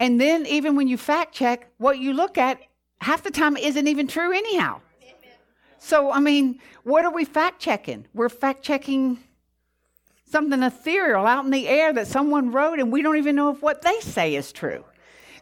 And 0.00 0.20
then, 0.20 0.46
even 0.46 0.76
when 0.76 0.88
you 0.88 0.96
fact 0.96 1.34
check, 1.34 1.68
what 1.78 1.98
you 1.98 2.12
look 2.12 2.36
at 2.36 2.60
half 3.00 3.22
the 3.22 3.30
time 3.30 3.56
isn't 3.56 3.86
even 3.86 4.06
true, 4.06 4.32
anyhow. 4.32 4.80
So, 5.78 6.10
I 6.10 6.20
mean, 6.20 6.58
what 6.82 7.04
are 7.04 7.12
we 7.12 7.24
fact 7.24 7.60
checking? 7.60 8.06
We're 8.12 8.28
fact 8.28 8.62
checking 8.62 9.18
something 10.26 10.62
ethereal 10.62 11.26
out 11.26 11.44
in 11.44 11.50
the 11.50 11.68
air 11.68 11.92
that 11.92 12.06
someone 12.06 12.50
wrote, 12.50 12.78
and 12.78 12.92
we 12.92 13.02
don't 13.02 13.16
even 13.16 13.36
know 13.36 13.50
if 13.50 13.62
what 13.62 13.82
they 13.82 13.98
say 14.00 14.34
is 14.34 14.52
true. 14.52 14.84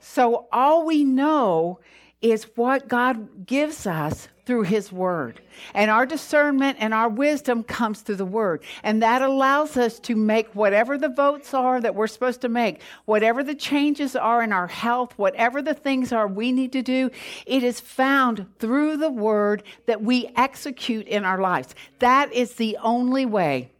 So, 0.00 0.46
all 0.52 0.84
we 0.84 1.04
know 1.04 1.80
is 2.20 2.44
what 2.56 2.88
God 2.88 3.46
gives 3.46 3.86
us 3.86 4.28
through 4.44 4.62
His 4.62 4.90
Word. 4.90 5.40
And 5.74 5.90
our 5.90 6.06
discernment 6.06 6.78
and 6.80 6.94
our 6.94 7.08
wisdom 7.08 7.62
comes 7.62 8.00
through 8.00 8.16
the 8.16 8.24
Word. 8.24 8.64
And 8.82 9.02
that 9.02 9.22
allows 9.22 9.76
us 9.76 10.00
to 10.00 10.16
make 10.16 10.54
whatever 10.54 10.96
the 10.96 11.10
votes 11.10 11.52
are 11.52 11.80
that 11.80 11.94
we're 11.94 12.06
supposed 12.06 12.40
to 12.40 12.48
make, 12.48 12.80
whatever 13.04 13.44
the 13.44 13.54
changes 13.54 14.16
are 14.16 14.42
in 14.42 14.52
our 14.52 14.66
health, 14.66 15.12
whatever 15.16 15.60
the 15.60 15.74
things 15.74 16.12
are 16.12 16.26
we 16.26 16.50
need 16.50 16.72
to 16.72 16.82
do, 16.82 17.10
it 17.46 17.62
is 17.62 17.78
found 17.78 18.46
through 18.58 18.96
the 18.96 19.10
Word 19.10 19.62
that 19.86 20.02
we 20.02 20.30
execute 20.34 21.06
in 21.06 21.24
our 21.24 21.40
lives. 21.40 21.74
That 21.98 22.32
is 22.32 22.54
the 22.54 22.78
only 22.82 23.26
way. 23.26 23.70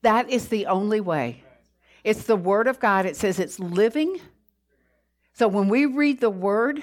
That 0.00 0.30
is 0.30 0.48
the 0.48 0.66
only 0.66 1.00
way. 1.00 1.44
It's 2.02 2.24
the 2.24 2.34
Word 2.34 2.66
of 2.66 2.80
God. 2.80 3.06
It 3.06 3.16
says 3.16 3.38
it's 3.38 3.60
living. 3.60 4.20
So 5.34 5.46
when 5.48 5.68
we 5.68 5.86
read 5.86 6.20
the 6.20 6.30
Word, 6.30 6.82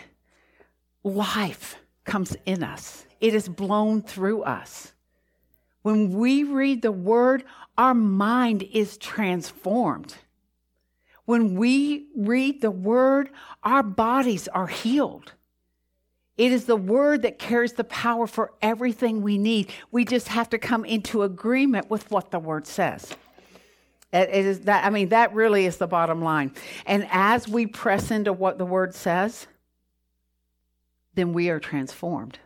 life 1.03 1.77
comes 2.05 2.35
in 2.45 2.63
us, 2.63 3.05
it 3.21 3.33
is 3.33 3.47
blown 3.47 4.01
through 4.01 4.43
us. 4.43 4.93
When 5.81 6.11
we 6.11 6.43
read 6.43 6.81
the 6.81 6.91
word, 6.91 7.43
our 7.77 7.93
mind 7.93 8.63
is 8.63 8.97
transformed. 8.97 10.15
When 11.25 11.55
we 11.55 12.07
read 12.15 12.61
the 12.61 12.71
word, 12.71 13.29
our 13.63 13.83
bodies 13.83 14.47
are 14.47 14.67
healed. 14.67 15.33
It 16.37 16.51
is 16.51 16.65
the 16.65 16.75
word 16.75 17.21
that 17.23 17.37
carries 17.37 17.73
the 17.73 17.83
power 17.83 18.25
for 18.25 18.53
everything 18.61 19.21
we 19.21 19.37
need. 19.37 19.71
We 19.91 20.05
just 20.05 20.29
have 20.29 20.49
to 20.51 20.57
come 20.57 20.85
into 20.85 21.23
agreement 21.23 21.89
with 21.89 22.09
what 22.11 22.31
the 22.31 22.39
word 22.39 22.65
says. 22.65 23.13
It 24.11 24.29
is 24.29 24.61
that, 24.61 24.85
I 24.85 24.89
mean, 24.89 25.09
that 25.09 25.33
really 25.33 25.65
is 25.65 25.77
the 25.77 25.85
bottom 25.85 26.21
line. 26.21 26.53
And 26.85 27.07
as 27.11 27.47
we 27.47 27.67
press 27.67 28.09
into 28.09 28.33
what 28.33 28.57
the 28.57 28.65
word 28.65 28.95
says, 28.95 29.47
then 31.19 31.33
we 31.33 31.49
are 31.49 31.59
transformed 31.59 32.39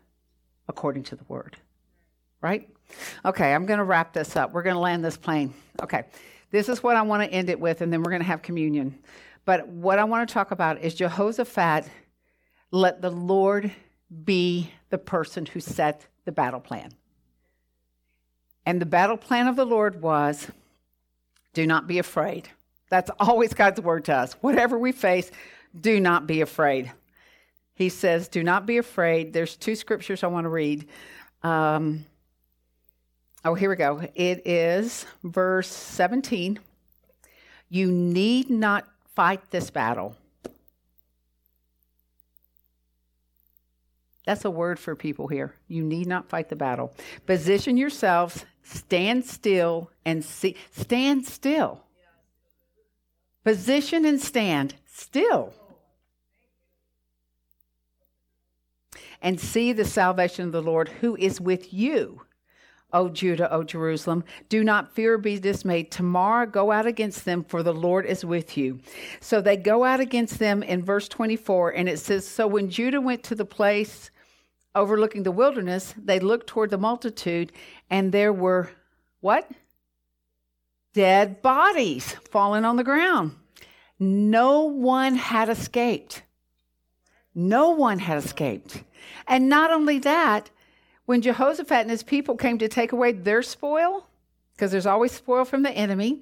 according 0.67 1.03
to 1.03 1.15
the 1.15 1.23
word. 1.27 1.57
Right? 2.41 2.67
Okay, 3.23 3.53
I'm 3.53 3.65
going 3.65 3.77
to 3.77 3.83
wrap 3.83 4.13
this 4.13 4.35
up. 4.35 4.51
We're 4.51 4.63
going 4.63 4.75
to 4.75 4.81
land 4.81 5.05
this 5.05 5.15
plane. 5.15 5.53
Okay, 5.81 6.05
this 6.51 6.67
is 6.67 6.81
what 6.81 6.95
I 6.95 7.03
want 7.03 7.23
to 7.23 7.31
end 7.31 7.49
it 7.49 7.59
with, 7.59 7.81
and 7.81 7.93
then 7.93 8.01
we're 8.01 8.09
going 8.09 8.21
to 8.21 8.27
have 8.27 8.41
communion. 8.41 8.97
But 9.45 9.67
what 9.67 9.99
I 9.99 10.03
want 10.03 10.27
to 10.27 10.33
talk 10.33 10.51
about 10.51 10.81
is 10.81 10.95
Jehoshaphat 10.95 11.85
let 12.71 13.01
the 13.01 13.11
Lord 13.11 13.71
be 14.25 14.71
the 14.89 14.97
person 14.97 15.45
who 15.45 15.59
set 15.59 16.07
the 16.25 16.31
battle 16.31 16.59
plan. 16.59 16.91
And 18.65 18.81
the 18.81 18.85
battle 18.87 19.17
plan 19.17 19.47
of 19.47 19.55
the 19.55 19.65
Lord 19.65 20.01
was 20.01 20.47
do 21.53 21.67
not 21.67 21.87
be 21.87 21.99
afraid. 21.99 22.49
That's 22.89 23.11
always 23.19 23.53
God's 23.53 23.79
word 23.79 24.05
to 24.05 24.15
us. 24.15 24.33
Whatever 24.41 24.79
we 24.79 24.91
face, 24.91 25.29
do 25.79 25.99
not 25.99 26.25
be 26.25 26.41
afraid 26.41 26.91
he 27.75 27.89
says, 27.89 28.27
Do 28.27 28.43
not 28.43 28.65
be 28.65 28.77
afraid. 28.77 29.33
There's 29.33 29.55
two 29.55 29.75
scriptures 29.75 30.23
I 30.23 30.27
want 30.27 30.45
to 30.45 30.49
read. 30.49 30.87
Um, 31.41 32.05
oh, 33.43 33.55
here 33.55 33.69
we 33.69 33.75
go. 33.75 34.01
It 34.15 34.47
is 34.47 35.05
verse 35.23 35.67
17. 35.67 36.59
You 37.69 37.91
need 37.91 38.49
not 38.49 38.87
fight 39.15 39.49
this 39.49 39.69
battle. 39.69 40.15
That's 44.25 44.45
a 44.45 44.51
word 44.51 44.79
for 44.79 44.95
people 44.95 45.27
here. 45.27 45.55
You 45.67 45.83
need 45.83 46.07
not 46.07 46.29
fight 46.29 46.49
the 46.49 46.55
battle. 46.55 46.93
Position 47.25 47.75
yourselves, 47.75 48.45
stand 48.63 49.25
still, 49.25 49.91
and 50.05 50.23
see. 50.23 50.55
Stand 50.71 51.25
still. 51.25 51.81
Position 53.43 54.05
and 54.05 54.21
stand 54.21 54.75
still. 54.85 55.53
And 59.23 59.39
see 59.39 59.71
the 59.71 59.85
salvation 59.85 60.45
of 60.45 60.51
the 60.51 60.61
Lord 60.61 60.89
who 60.89 61.15
is 61.15 61.41
with 61.41 61.73
you. 61.73 62.21
O 62.91 63.09
Judah, 63.09 63.51
O 63.51 63.63
Jerusalem, 63.63 64.23
do 64.49 64.63
not 64.63 64.93
fear, 64.93 65.17
be 65.17 65.39
dismayed. 65.39 65.89
Tomorrow 65.89 66.45
go 66.45 66.71
out 66.71 66.85
against 66.85 67.25
them, 67.25 67.43
for 67.43 67.63
the 67.63 67.73
Lord 67.73 68.05
is 68.05 68.23
with 68.23 68.55
you. 68.55 68.81
So 69.19 69.41
they 69.41 69.57
go 69.57 69.83
out 69.83 69.99
against 69.99 70.37
them 70.37 70.61
in 70.61 70.83
verse 70.83 71.07
24, 71.07 71.71
and 71.71 71.89
it 71.89 71.97
says 71.97 72.27
So 72.27 72.45
when 72.45 72.69
Judah 72.69 73.01
went 73.01 73.23
to 73.23 73.35
the 73.35 73.45
place 73.45 74.11
overlooking 74.75 75.23
the 75.23 75.31
wilderness, 75.31 75.95
they 75.97 76.19
looked 76.19 76.47
toward 76.47 76.69
the 76.69 76.77
multitude, 76.77 77.51
and 77.89 78.11
there 78.11 78.33
were 78.33 78.69
what? 79.21 79.49
Dead 80.93 81.41
bodies 81.41 82.13
falling 82.29 82.65
on 82.65 82.75
the 82.75 82.83
ground. 82.83 83.35
No 83.97 84.63
one 84.63 85.15
had 85.15 85.49
escaped. 85.49 86.22
No 87.35 87.69
one 87.69 87.99
had 87.99 88.17
escaped. 88.17 88.83
And 89.27 89.49
not 89.49 89.71
only 89.71 89.99
that, 89.99 90.49
when 91.05 91.21
Jehoshaphat 91.21 91.81
and 91.81 91.89
his 91.89 92.03
people 92.03 92.35
came 92.35 92.57
to 92.59 92.67
take 92.67 92.91
away 92.91 93.11
their 93.11 93.41
spoil, 93.41 94.07
because 94.55 94.71
there's 94.71 94.85
always 94.85 95.11
spoil 95.11 95.45
from 95.45 95.63
the 95.63 95.71
enemy, 95.71 96.21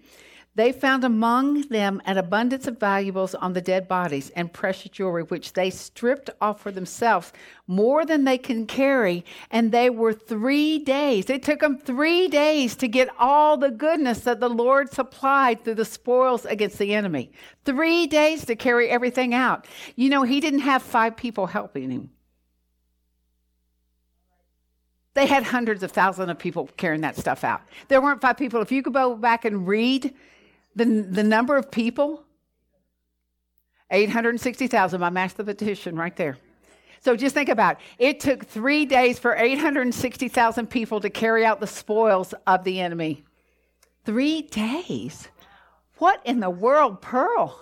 they 0.53 0.73
found 0.73 1.05
among 1.05 1.61
them 1.69 2.01
an 2.05 2.17
abundance 2.17 2.67
of 2.67 2.77
valuables 2.77 3.33
on 3.35 3.53
the 3.53 3.61
dead 3.61 3.87
bodies 3.87 4.31
and 4.31 4.51
precious 4.51 4.91
jewelry, 4.91 5.23
which 5.23 5.53
they 5.53 5.69
stripped 5.69 6.29
off 6.41 6.59
for 6.59 6.71
themselves, 6.71 7.31
more 7.67 8.05
than 8.05 8.25
they 8.25 8.37
can 8.37 8.65
carry. 8.65 9.23
And 9.49 9.71
they 9.71 9.89
were 9.89 10.11
three 10.11 10.79
days. 10.79 11.29
It 11.29 11.43
took 11.43 11.61
them 11.61 11.77
three 11.77 12.27
days 12.27 12.75
to 12.77 12.89
get 12.89 13.07
all 13.17 13.55
the 13.55 13.71
goodness 13.71 14.21
that 14.21 14.41
the 14.41 14.49
Lord 14.49 14.91
supplied 14.91 15.63
through 15.63 15.75
the 15.75 15.85
spoils 15.85 16.45
against 16.45 16.77
the 16.79 16.93
enemy. 16.95 17.31
Three 17.63 18.05
days 18.05 18.43
to 18.45 18.55
carry 18.57 18.89
everything 18.89 19.33
out. 19.33 19.65
You 19.95 20.09
know, 20.09 20.23
he 20.23 20.41
didn't 20.41 20.59
have 20.59 20.83
five 20.83 21.15
people 21.15 21.47
helping 21.47 21.91
him. 21.91 22.09
They 25.13 25.27
had 25.27 25.43
hundreds 25.43 25.83
of 25.83 25.91
thousands 25.91 26.29
of 26.29 26.39
people 26.39 26.69
carrying 26.77 27.01
that 27.01 27.17
stuff 27.17 27.43
out. 27.43 27.61
There 27.87 28.01
weren't 28.01 28.21
five 28.21 28.37
people. 28.37 28.61
If 28.61 28.71
you 28.71 28.81
could 28.81 28.93
go 28.93 29.15
back 29.15 29.45
and 29.45 29.67
read 29.67 30.13
the, 30.75 30.85
the 30.85 31.23
number 31.23 31.57
of 31.57 31.71
people, 31.71 32.23
860,000, 33.89 34.99
my 34.99 35.09
mathematician 35.09 35.95
right 35.95 36.15
there. 36.15 36.37
So 37.01 37.15
just 37.15 37.33
think 37.33 37.49
about 37.49 37.79
it. 37.97 38.05
it 38.09 38.19
took 38.19 38.45
three 38.45 38.85
days 38.85 39.17
for 39.17 39.35
860,000 39.35 40.67
people 40.69 41.01
to 41.01 41.09
carry 41.09 41.43
out 41.45 41.59
the 41.59 41.67
spoils 41.67 42.33
of 42.45 42.63
the 42.63 42.79
enemy. 42.79 43.23
Three 44.05 44.43
days. 44.43 45.27
What 45.97 46.21
in 46.25 46.39
the 46.39 46.49
world, 46.49 47.01
Pearl? 47.01 47.59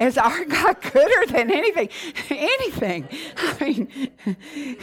Is 0.00 0.16
our 0.16 0.44
God 0.44 0.80
gooder 0.80 1.26
than 1.26 1.50
anything? 1.50 1.88
anything. 2.30 3.08
I 3.36 3.64
mean, 3.64 4.10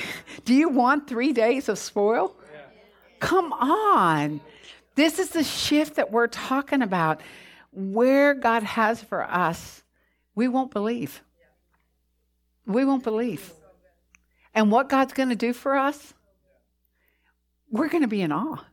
do 0.46 0.54
you 0.54 0.70
want 0.70 1.08
three 1.08 1.32
days 1.32 1.70
of 1.70 1.78
spoil? 1.78 2.36
Yeah. 2.52 2.60
Come 3.20 3.54
on. 3.54 4.42
This 4.96 5.20
is 5.20 5.30
the 5.30 5.44
shift 5.44 5.96
that 5.96 6.12
we're 6.12 6.28
talking 6.28 6.82
about. 6.82 7.22
Where 7.72 8.34
God 8.34 8.64
has 8.64 9.04
for 9.04 9.24
us, 9.24 9.84
we 10.34 10.48
won't 10.48 10.72
believe. 10.72 11.22
We 12.66 12.86
won't 12.86 13.04
believe. 13.04 13.52
And 14.54 14.72
what 14.72 14.88
God's 14.88 15.14
going 15.14 15.30
to 15.30 15.36
do 15.36 15.52
for 15.52 15.76
us, 15.76 16.14
we're 17.70 17.90
going 17.90 18.04
to 18.04 18.08
be 18.08 18.22
in 18.22 18.32
awe. 18.32 18.64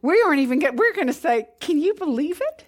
We 0.00 0.22
aren't 0.22 0.40
even 0.40 0.60
get, 0.60 0.76
we're 0.76 0.92
going 0.92 1.08
to 1.08 1.12
say, 1.12 1.48
Can 1.60 1.78
you 1.78 1.94
believe 1.94 2.40
it? 2.40 2.66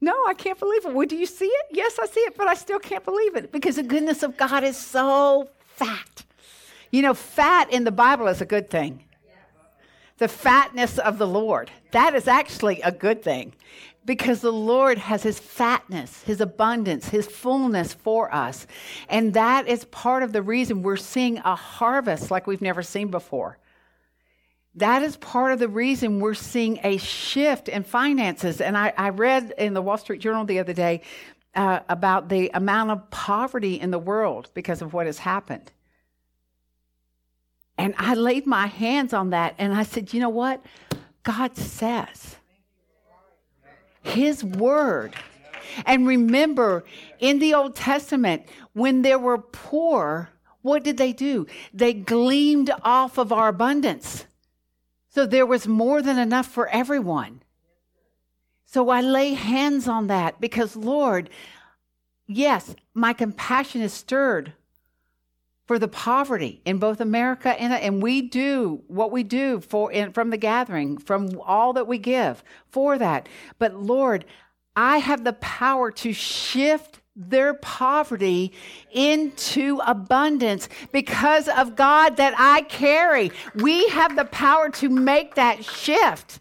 No, 0.00 0.14
I 0.26 0.34
can't 0.34 0.58
believe 0.58 0.86
it. 0.86 0.94
Well, 0.94 1.06
do 1.06 1.16
you 1.16 1.26
see 1.26 1.46
it? 1.46 1.66
Yes, 1.72 1.98
I 2.00 2.06
see 2.06 2.20
it, 2.20 2.36
but 2.36 2.46
I 2.46 2.54
still 2.54 2.78
can't 2.78 3.04
believe 3.04 3.34
it 3.36 3.50
because 3.50 3.76
the 3.76 3.82
goodness 3.82 4.22
of 4.22 4.36
God 4.36 4.62
is 4.62 4.76
so 4.76 5.50
fat. 5.66 6.24
You 6.92 7.02
know, 7.02 7.14
fat 7.14 7.72
in 7.72 7.84
the 7.84 7.90
Bible 7.90 8.28
is 8.28 8.40
a 8.40 8.46
good 8.46 8.70
thing. 8.70 9.04
The 10.18 10.28
fatness 10.28 10.98
of 10.98 11.18
the 11.18 11.26
Lord, 11.26 11.70
that 11.92 12.14
is 12.14 12.28
actually 12.28 12.80
a 12.82 12.92
good 12.92 13.22
thing 13.22 13.54
because 14.04 14.40
the 14.40 14.52
Lord 14.52 14.98
has 14.98 15.22
his 15.22 15.38
fatness, 15.38 16.22
his 16.22 16.40
abundance, 16.40 17.10
his 17.10 17.26
fullness 17.26 17.92
for 17.92 18.34
us. 18.34 18.66
And 19.08 19.34
that 19.34 19.68
is 19.68 19.84
part 19.84 20.22
of 20.22 20.32
the 20.32 20.42
reason 20.42 20.82
we're 20.82 20.96
seeing 20.96 21.38
a 21.38 21.54
harvest 21.54 22.30
like 22.30 22.46
we've 22.46 22.62
never 22.62 22.82
seen 22.82 23.08
before. 23.08 23.58
That 24.74 25.02
is 25.02 25.16
part 25.16 25.52
of 25.52 25.58
the 25.58 25.68
reason 25.68 26.20
we're 26.20 26.34
seeing 26.34 26.80
a 26.82 26.96
shift 26.96 27.68
in 27.68 27.82
finances. 27.82 28.60
And 28.60 28.78
I, 28.78 28.92
I 28.96 29.10
read 29.10 29.52
in 29.58 29.74
the 29.74 29.82
Wall 29.82 29.98
Street 29.98 30.20
Journal 30.20 30.44
the 30.44 30.58
other 30.58 30.72
day 30.72 31.02
uh, 31.54 31.80
about 31.88 32.28
the 32.28 32.50
amount 32.54 32.90
of 32.90 33.10
poverty 33.10 33.80
in 33.80 33.90
the 33.90 33.98
world 33.98 34.50
because 34.54 34.80
of 34.80 34.92
what 34.92 35.06
has 35.06 35.18
happened. 35.18 35.70
And 37.78 37.94
I 37.96 38.14
laid 38.14 38.44
my 38.44 38.66
hands 38.66 39.12
on 39.14 39.30
that 39.30 39.54
and 39.56 39.72
I 39.72 39.84
said, 39.84 40.12
you 40.12 40.20
know 40.20 40.28
what? 40.28 40.62
God 41.22 41.56
says 41.56 42.36
His 44.02 44.42
word. 44.42 45.14
And 45.86 46.06
remember, 46.06 46.84
in 47.20 47.38
the 47.38 47.54
Old 47.54 47.76
Testament, 47.76 48.46
when 48.72 49.02
there 49.02 49.18
were 49.18 49.38
poor, 49.38 50.30
what 50.62 50.82
did 50.82 50.96
they 50.96 51.12
do? 51.12 51.46
They 51.72 51.94
gleamed 51.94 52.70
off 52.82 53.16
of 53.16 53.32
our 53.32 53.48
abundance. 53.48 54.24
So 55.08 55.24
there 55.24 55.46
was 55.46 55.68
more 55.68 56.02
than 56.02 56.18
enough 56.18 56.46
for 56.46 56.68
everyone. 56.68 57.42
So 58.66 58.88
I 58.88 59.00
lay 59.00 59.34
hands 59.34 59.86
on 59.86 60.08
that 60.08 60.40
because, 60.40 60.74
Lord, 60.74 61.30
yes, 62.26 62.74
my 62.92 63.12
compassion 63.12 63.80
is 63.82 63.92
stirred 63.92 64.52
for 65.68 65.78
the 65.78 65.86
poverty 65.86 66.62
in 66.64 66.78
both 66.78 66.98
America 66.98 67.50
and, 67.60 67.74
and 67.74 68.02
we 68.02 68.22
do 68.22 68.82
what 68.88 69.12
we 69.12 69.22
do 69.22 69.60
for 69.60 69.92
in, 69.92 70.12
from 70.12 70.30
the 70.30 70.38
gathering, 70.38 70.96
from 70.96 71.38
all 71.44 71.74
that 71.74 71.86
we 71.86 71.98
give 71.98 72.42
for 72.70 72.98
that. 72.98 73.28
But 73.58 73.74
Lord, 73.74 74.24
I 74.74 74.98
have 74.98 75.24
the 75.24 75.34
power 75.34 75.90
to 75.90 76.12
shift 76.14 77.00
their 77.14 77.52
poverty 77.52 78.52
into 78.92 79.80
abundance 79.86 80.70
because 80.90 81.48
of 81.48 81.76
God 81.76 82.16
that 82.16 82.32
I 82.38 82.62
carry. 82.62 83.30
We 83.54 83.88
have 83.88 84.16
the 84.16 84.24
power 84.24 84.70
to 84.70 84.88
make 84.88 85.34
that 85.34 85.64
shift. 85.64 86.40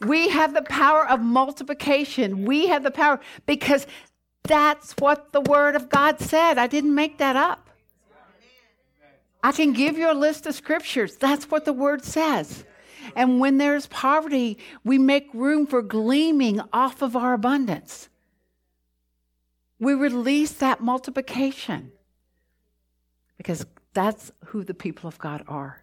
We 0.00 0.30
have 0.30 0.54
the 0.54 0.62
power 0.62 1.06
of 1.08 1.20
multiplication. 1.20 2.46
We 2.46 2.66
have 2.66 2.82
the 2.82 2.90
power 2.90 3.20
because 3.46 3.86
that's 4.42 4.94
what 4.94 5.32
the 5.32 5.42
Word 5.42 5.76
of 5.76 5.88
God 5.88 6.18
said. 6.18 6.58
I 6.58 6.66
didn't 6.66 6.94
make 6.94 7.18
that 7.18 7.36
up. 7.36 7.69
I 9.42 9.52
can 9.52 9.72
give 9.72 9.96
you 9.96 10.10
a 10.10 10.14
list 10.14 10.46
of 10.46 10.54
scriptures. 10.54 11.16
That's 11.16 11.50
what 11.50 11.64
the 11.64 11.72
Word 11.72 12.04
says. 12.04 12.64
And 13.16 13.40
when 13.40 13.58
there's 13.58 13.86
poverty, 13.86 14.58
we 14.84 14.98
make 14.98 15.28
room 15.32 15.66
for 15.66 15.82
gleaming 15.82 16.60
off 16.72 17.02
of 17.02 17.16
our 17.16 17.32
abundance 17.32 18.10
we 19.80 19.94
release 19.94 20.52
that 20.52 20.80
multiplication 20.80 21.90
because 23.38 23.66
that's 23.94 24.30
who 24.46 24.62
the 24.62 24.74
people 24.74 25.08
of 25.08 25.18
God 25.18 25.42
are. 25.48 25.82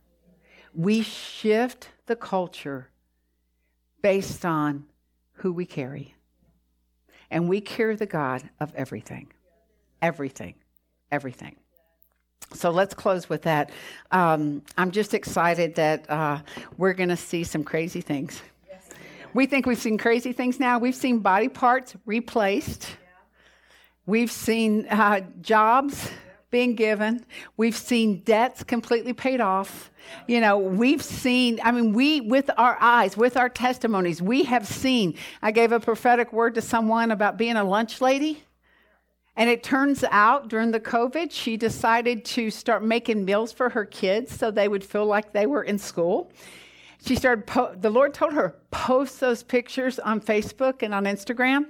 We 0.74 1.02
shift 1.02 1.90
the 2.06 2.16
culture 2.16 2.92
based 4.04 4.46
on 4.46 4.86
who 5.34 5.52
we 5.52 5.66
carry. 5.66 6.14
And 7.32 7.50
we 7.50 7.60
carry 7.60 7.96
the 7.96 8.06
God 8.06 8.50
of 8.60 8.74
everything. 8.76 9.34
Everything. 10.02 10.54
Everything. 11.12 11.56
So 12.54 12.72
let's 12.72 12.94
close 12.94 13.30
with 13.30 13.44
that. 13.44 13.72
Um, 14.12 14.64
I'm 14.78 14.92
just 14.92 15.14
excited 15.14 15.76
that 15.76 16.10
uh, 16.10 16.40
we're 16.78 16.94
going 16.94 17.10
to 17.10 17.18
see 17.18 17.44
some 17.44 17.64
crazy 17.64 18.02
things. 18.02 18.42
We 19.34 19.46
think 19.46 19.66
we've 19.66 19.78
seen 19.78 19.98
crazy 19.98 20.34
things 20.34 20.60
now. 20.60 20.80
We've 20.80 20.96
seen 20.96 21.20
body 21.20 21.50
parts 21.50 21.96
replaced. 22.06 22.88
We've 24.06 24.32
seen 24.32 24.88
uh, 24.88 25.22
jobs 25.42 26.10
being 26.50 26.76
given. 26.76 27.26
We've 27.58 27.76
seen 27.76 28.22
debts 28.22 28.64
completely 28.64 29.14
paid 29.14 29.42
off. 29.42 29.92
You 30.28 30.40
know, 30.40 30.58
we've 30.58 31.04
seen, 31.04 31.60
I 31.62 31.72
mean, 31.72 31.92
we, 31.92 32.22
with 32.22 32.50
our 32.58 32.78
eyes, 32.80 33.18
with 33.18 33.36
our 33.36 33.50
testimonies, 33.50 34.22
we 34.22 34.44
have 34.44 34.66
seen. 34.66 35.16
I 35.42 35.52
gave 35.52 35.74
a 35.74 35.80
prophetic 35.80 36.32
word 36.32 36.56
to 36.56 36.62
someone 36.62 37.12
about 37.12 37.38
being 37.38 37.58
a 37.58 37.66
lunch 37.66 38.00
lady. 38.00 38.44
And 39.38 39.52
it 39.52 39.62
turns 39.62 40.04
out 40.10 40.48
during 40.48 40.72
the 40.72 40.80
COVID, 40.80 41.32
she 41.32 41.58
decided 41.58 42.26
to 42.26 42.50
start 42.50 42.84
making 42.84 43.24
meals 43.24 43.52
for 43.52 43.70
her 43.70 43.86
kids 43.86 44.36
so 44.36 44.50
they 44.50 44.68
would 44.68 44.84
feel 44.84 45.06
like 45.06 45.32
they 45.32 45.46
were 45.46 45.62
in 45.62 45.78
school. 45.78 46.32
She 47.06 47.16
started, 47.16 47.46
po- 47.46 47.76
the 47.80 47.92
Lord 47.92 48.16
told 48.16 48.34
her, 48.34 48.56
post 48.72 49.20
those 49.20 49.44
pictures 49.44 50.00
on 50.00 50.22
Facebook 50.22 50.82
and 50.82 50.92
on 50.92 51.06
Instagram. 51.06 51.68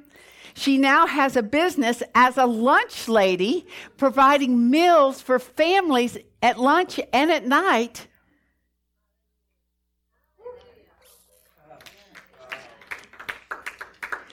She 0.54 0.78
now 0.78 1.06
has 1.06 1.36
a 1.36 1.44
business 1.44 2.02
as 2.16 2.38
a 2.38 2.46
lunch 2.46 3.10
lady, 3.10 3.68
providing 3.98 4.72
meals 4.72 5.22
for 5.22 5.38
families 5.38 6.18
at 6.42 6.58
lunch 6.58 7.02
and 7.12 7.30
at 7.30 7.46
night. 7.46 8.08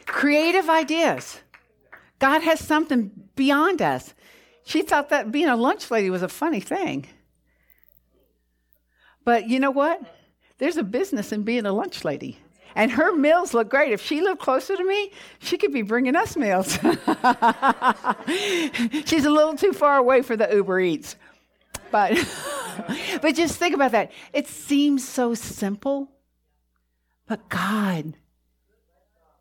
Creative 0.07 0.71
ideas. 0.71 1.41
God 2.21 2.43
has 2.43 2.61
something 2.61 3.24
beyond 3.35 3.83
us. 3.83 4.15
She 4.65 4.83
thought 4.83 5.11
that 5.11 5.31
being 5.31 5.49
a 5.49 5.57
lunch 5.57 5.91
lady 5.91 6.11
was 6.11 6.23
a 6.23 6.29
funny 6.29 6.61
thing. 6.61 7.07
But 9.25 9.49
you 9.49 9.61
know 9.61 9.71
what? 9.71 10.01
There's 10.59 10.77
a 10.77 10.83
business 10.83 11.33
in 11.33 11.43
being 11.43 11.67
a 11.67 11.73
lunch 11.73 12.05
lady. 12.05 12.39
And 12.77 12.91
her 12.93 13.15
meals 13.15 13.55
look 13.55 13.69
great. 13.71 13.93
If 13.93 14.03
she 14.03 14.21
lived 14.21 14.41
closer 14.41 14.77
to 14.77 14.85
me, 14.85 15.13
she 15.39 15.57
could 15.57 15.73
be 15.73 15.83
bringing 15.83 16.17
us 16.17 16.37
meals. 16.37 16.73
She's 19.07 19.25
a 19.25 19.31
little 19.31 19.55
too 19.57 19.73
far 19.73 19.97
away 19.99 20.23
for 20.23 20.37
the 20.37 20.49
Uber 20.53 20.81
Eats. 20.81 21.15
But, 21.93 22.13
but 23.23 23.37
just 23.37 23.59
think 23.59 23.75
about 23.75 23.93
that. 23.93 24.11
It 24.33 24.49
seems 24.49 25.09
so 25.09 25.35
simple, 25.35 26.09
but 27.29 27.49
God 27.49 28.15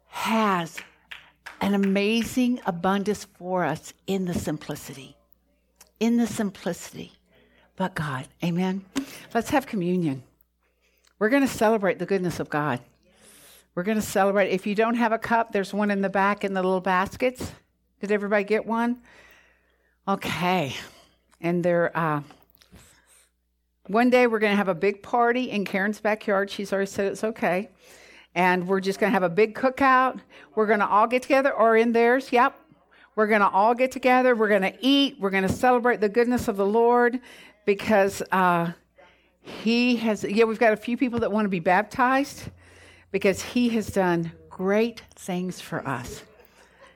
has 0.09 0.79
an 1.61 1.73
amazing 1.73 2.59
abundance 2.65 3.25
for 3.37 3.63
us 3.63 3.93
in 4.07 4.25
the 4.25 4.33
simplicity. 4.33 5.15
In 5.99 6.17
the 6.17 6.27
simplicity. 6.27 7.13
But 7.75 7.95
God, 7.95 8.27
amen. 8.43 8.85
Let's 9.33 9.49
have 9.49 9.65
communion. 9.65 10.23
We're 11.19 11.29
going 11.29 11.43
to 11.43 11.53
celebrate 11.53 11.99
the 11.99 12.05
goodness 12.05 12.39
of 12.39 12.49
God. 12.49 12.79
We're 13.75 13.83
going 13.83 13.99
to 13.99 14.05
celebrate. 14.05 14.49
If 14.51 14.67
you 14.67 14.75
don't 14.75 14.95
have 14.95 15.11
a 15.11 15.17
cup, 15.17 15.51
there's 15.51 15.73
one 15.73 15.89
in 15.89 16.01
the 16.01 16.09
back 16.09 16.43
in 16.43 16.53
the 16.53 16.61
little 16.61 16.81
baskets. 16.81 17.51
Did 18.01 18.11
everybody 18.11 18.43
get 18.43 18.65
one? 18.65 19.01
Okay. 20.07 20.75
And 21.41 21.63
there, 21.63 21.95
uh, 21.97 22.21
one 23.87 24.09
day 24.09 24.27
we're 24.27 24.39
going 24.39 24.51
to 24.51 24.57
have 24.57 24.67
a 24.67 24.75
big 24.75 25.01
party 25.01 25.49
in 25.49 25.65
Karen's 25.65 25.99
backyard. 25.99 26.51
She's 26.51 26.71
already 26.71 26.91
said 26.91 27.11
it's 27.11 27.23
okay. 27.23 27.69
And 28.35 28.67
we're 28.67 28.79
just 28.79 28.99
going 28.99 29.11
to 29.11 29.13
have 29.13 29.23
a 29.23 29.29
big 29.29 29.55
cookout. 29.55 30.19
We're 30.55 30.65
going 30.67 30.79
to 30.79 30.87
all 30.87 31.07
get 31.07 31.21
together, 31.21 31.51
or 31.51 31.77
in 31.77 31.91
theirs, 31.91 32.31
yep. 32.31 32.59
We're 33.15 33.27
going 33.27 33.41
to 33.41 33.49
all 33.49 33.75
get 33.75 33.91
together. 33.91 34.35
We're 34.35 34.49
going 34.49 34.63
to 34.63 34.75
eat. 34.81 35.17
We're 35.19 35.29
going 35.29 35.47
to 35.47 35.53
celebrate 35.53 36.01
the 36.01 36.09
goodness 36.09 36.47
of 36.47 36.57
the 36.57 36.65
Lord 36.65 37.19
because 37.65 38.23
uh, 38.31 38.71
He 39.43 39.97
has, 39.97 40.23
yeah, 40.23 40.45
we've 40.45 40.57
got 40.57 40.73
a 40.73 40.77
few 40.77 40.97
people 40.97 41.19
that 41.19 41.31
want 41.31 41.45
to 41.45 41.49
be 41.49 41.59
baptized 41.59 42.43
because 43.11 43.41
he 43.41 43.69
has 43.69 43.87
done 43.87 44.31
great 44.49 45.03
things 45.15 45.59
for 45.59 45.85
us. 45.87 46.23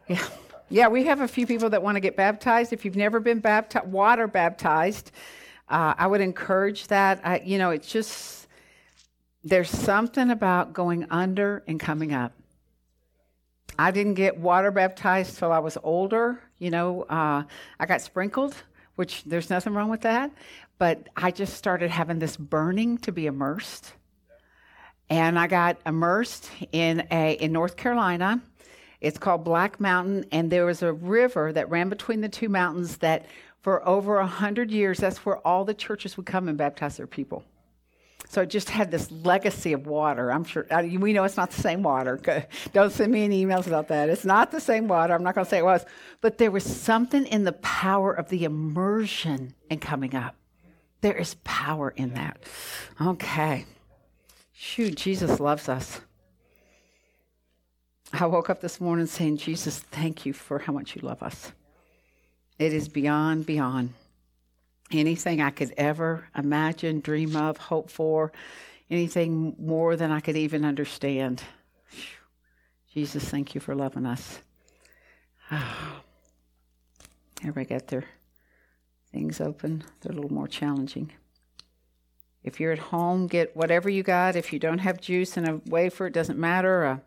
Yeah. 0.07 0.23
Yeah, 0.69 0.87
we 0.89 1.05
have 1.05 1.21
a 1.21 1.27
few 1.29 1.47
people 1.47 1.69
that 1.69 1.81
want 1.81 1.95
to 1.95 2.01
get 2.01 2.17
baptized. 2.17 2.73
If 2.73 2.83
you've 2.83 2.97
never 2.97 3.21
been 3.21 3.39
baptized, 3.39 3.87
water 3.87 4.27
baptized, 4.27 5.11
uh, 5.69 5.93
I 5.97 6.07
would 6.07 6.19
encourage 6.19 6.87
that. 6.87 7.21
I, 7.23 7.39
you 7.39 7.57
know, 7.57 7.69
it's 7.69 7.89
just, 7.89 8.36
there's 9.43 9.69
something 9.69 10.29
about 10.29 10.73
going 10.73 11.05
under 11.09 11.63
and 11.67 11.79
coming 11.79 12.13
up. 12.13 12.33
I 13.79 13.91
didn't 13.91 14.15
get 14.15 14.37
water 14.37 14.71
baptized 14.71 15.37
till 15.37 15.51
I 15.51 15.59
was 15.59 15.77
older. 15.83 16.39
You 16.57 16.71
know, 16.71 17.03
uh, 17.03 17.43
I 17.79 17.85
got 17.85 18.01
sprinkled, 18.01 18.55
which 18.95 19.23
there's 19.23 19.49
nothing 19.49 19.73
wrong 19.73 19.89
with 19.89 20.01
that. 20.01 20.31
But 20.79 21.09
I 21.15 21.31
just 21.31 21.55
started 21.55 21.89
having 21.89 22.19
this 22.19 22.37
burning 22.37 22.97
to 22.99 23.11
be 23.11 23.27
immersed. 23.27 23.93
And 25.09 25.39
I 25.39 25.47
got 25.47 25.77
immersed 25.85 26.49
in 26.71 27.07
a 27.11 27.33
in 27.33 27.51
North 27.51 27.77
Carolina 27.77 28.41
it's 28.99 29.19
called 29.19 29.43
Black 29.43 29.79
Mountain, 29.79 30.25
and 30.31 30.51
there 30.51 30.65
was 30.65 30.81
a 30.81 30.91
river 30.91 31.53
that 31.53 31.69
ran 31.69 31.89
between 31.89 32.21
the 32.21 32.29
two 32.29 32.49
mountains 32.49 32.97
that 32.97 33.25
for 33.61 33.87
over 33.87 34.17
a 34.17 34.27
hundred 34.27 34.71
years, 34.71 34.97
that's 34.97 35.19
where 35.19 35.37
all 35.39 35.65
the 35.65 35.73
churches 35.73 36.17
would 36.17 36.25
come 36.25 36.47
and 36.47 36.57
baptize 36.57 36.97
their 36.97 37.07
people. 37.07 37.43
So 38.29 38.41
it 38.41 38.49
just 38.49 38.69
had 38.69 38.91
this 38.91 39.09
legacy 39.09 39.73
of 39.73 39.87
water. 39.87 40.31
I'm 40.31 40.43
sure 40.43 40.67
uh, 40.69 40.83
we 40.83 41.13
know 41.13 41.23
it's 41.23 41.37
not 41.37 41.51
the 41.51 41.61
same 41.61 41.81
water. 41.81 42.19
Don't 42.73 42.91
send 42.91 43.11
me 43.11 43.23
any 43.23 43.45
emails 43.45 43.67
about 43.67 43.87
that. 43.87 44.09
It's 44.09 44.25
not 44.25 44.51
the 44.51 44.59
same 44.59 44.87
water. 44.87 45.13
I'm 45.13 45.23
not 45.23 45.33
going 45.33 45.45
to 45.45 45.49
say 45.49 45.59
it 45.59 45.65
was, 45.65 45.85
but 46.19 46.37
there 46.37 46.51
was 46.51 46.63
something 46.63 47.25
in 47.25 47.45
the 47.45 47.53
power 47.53 48.13
of 48.13 48.27
the 48.29 48.43
immersion 48.43 49.53
and 49.69 49.79
coming 49.79 50.13
up. 50.13 50.35
There 51.01 51.15
is 51.15 51.35
power 51.45 51.93
in 51.95 52.15
that. 52.15 52.43
Okay. 52.99 53.65
Shoot, 54.51 54.95
Jesus 54.95 55.39
loves 55.39 55.69
us. 55.69 56.01
I 58.11 58.25
woke 58.25 58.49
up 58.49 58.61
this 58.61 58.81
morning 58.81 59.05
saying, 59.05 59.37
Jesus, 59.37 59.79
thank 59.79 60.25
you 60.25 60.33
for 60.33 60.59
how 60.59 60.73
much 60.73 60.95
you 60.95 61.01
love 61.01 61.23
us. 61.23 61.51
It 62.59 62.73
is 62.73 62.89
beyond, 62.89 63.45
beyond 63.45 63.93
anything 64.91 65.41
I 65.41 65.49
could 65.49 65.73
ever 65.77 66.27
imagine, 66.35 66.99
dream 67.01 67.35
of, 67.35 67.57
hope 67.57 67.89
for, 67.89 68.31
anything 68.89 69.55
more 69.59 69.95
than 69.95 70.11
I 70.11 70.19
could 70.19 70.37
even 70.37 70.65
understand. 70.65 71.43
Jesus, 72.93 73.23
thank 73.29 73.53
you 73.53 73.61
for 73.61 73.75
loving 73.75 74.05
us. 74.05 74.39
Everybody 77.41 77.65
got 77.65 77.87
their 77.87 78.05
things 79.11 79.39
open. 79.39 79.83
They're 80.01 80.11
a 80.11 80.15
little 80.15 80.33
more 80.33 80.47
challenging. 80.47 81.11
If 82.43 82.59
you're 82.59 82.71
at 82.71 82.79
home, 82.79 83.27
get 83.27 83.55
whatever 83.55 83.89
you 83.89 84.03
got. 84.03 84.35
If 84.35 84.53
you 84.53 84.59
don't 84.59 84.79
have 84.79 85.01
juice 85.01 85.37
and 85.37 85.47
a 85.47 85.61
wafer, 85.65 86.07
it 86.07 86.13
doesn't 86.13 86.39
matter. 86.39 86.83
A 86.83 87.01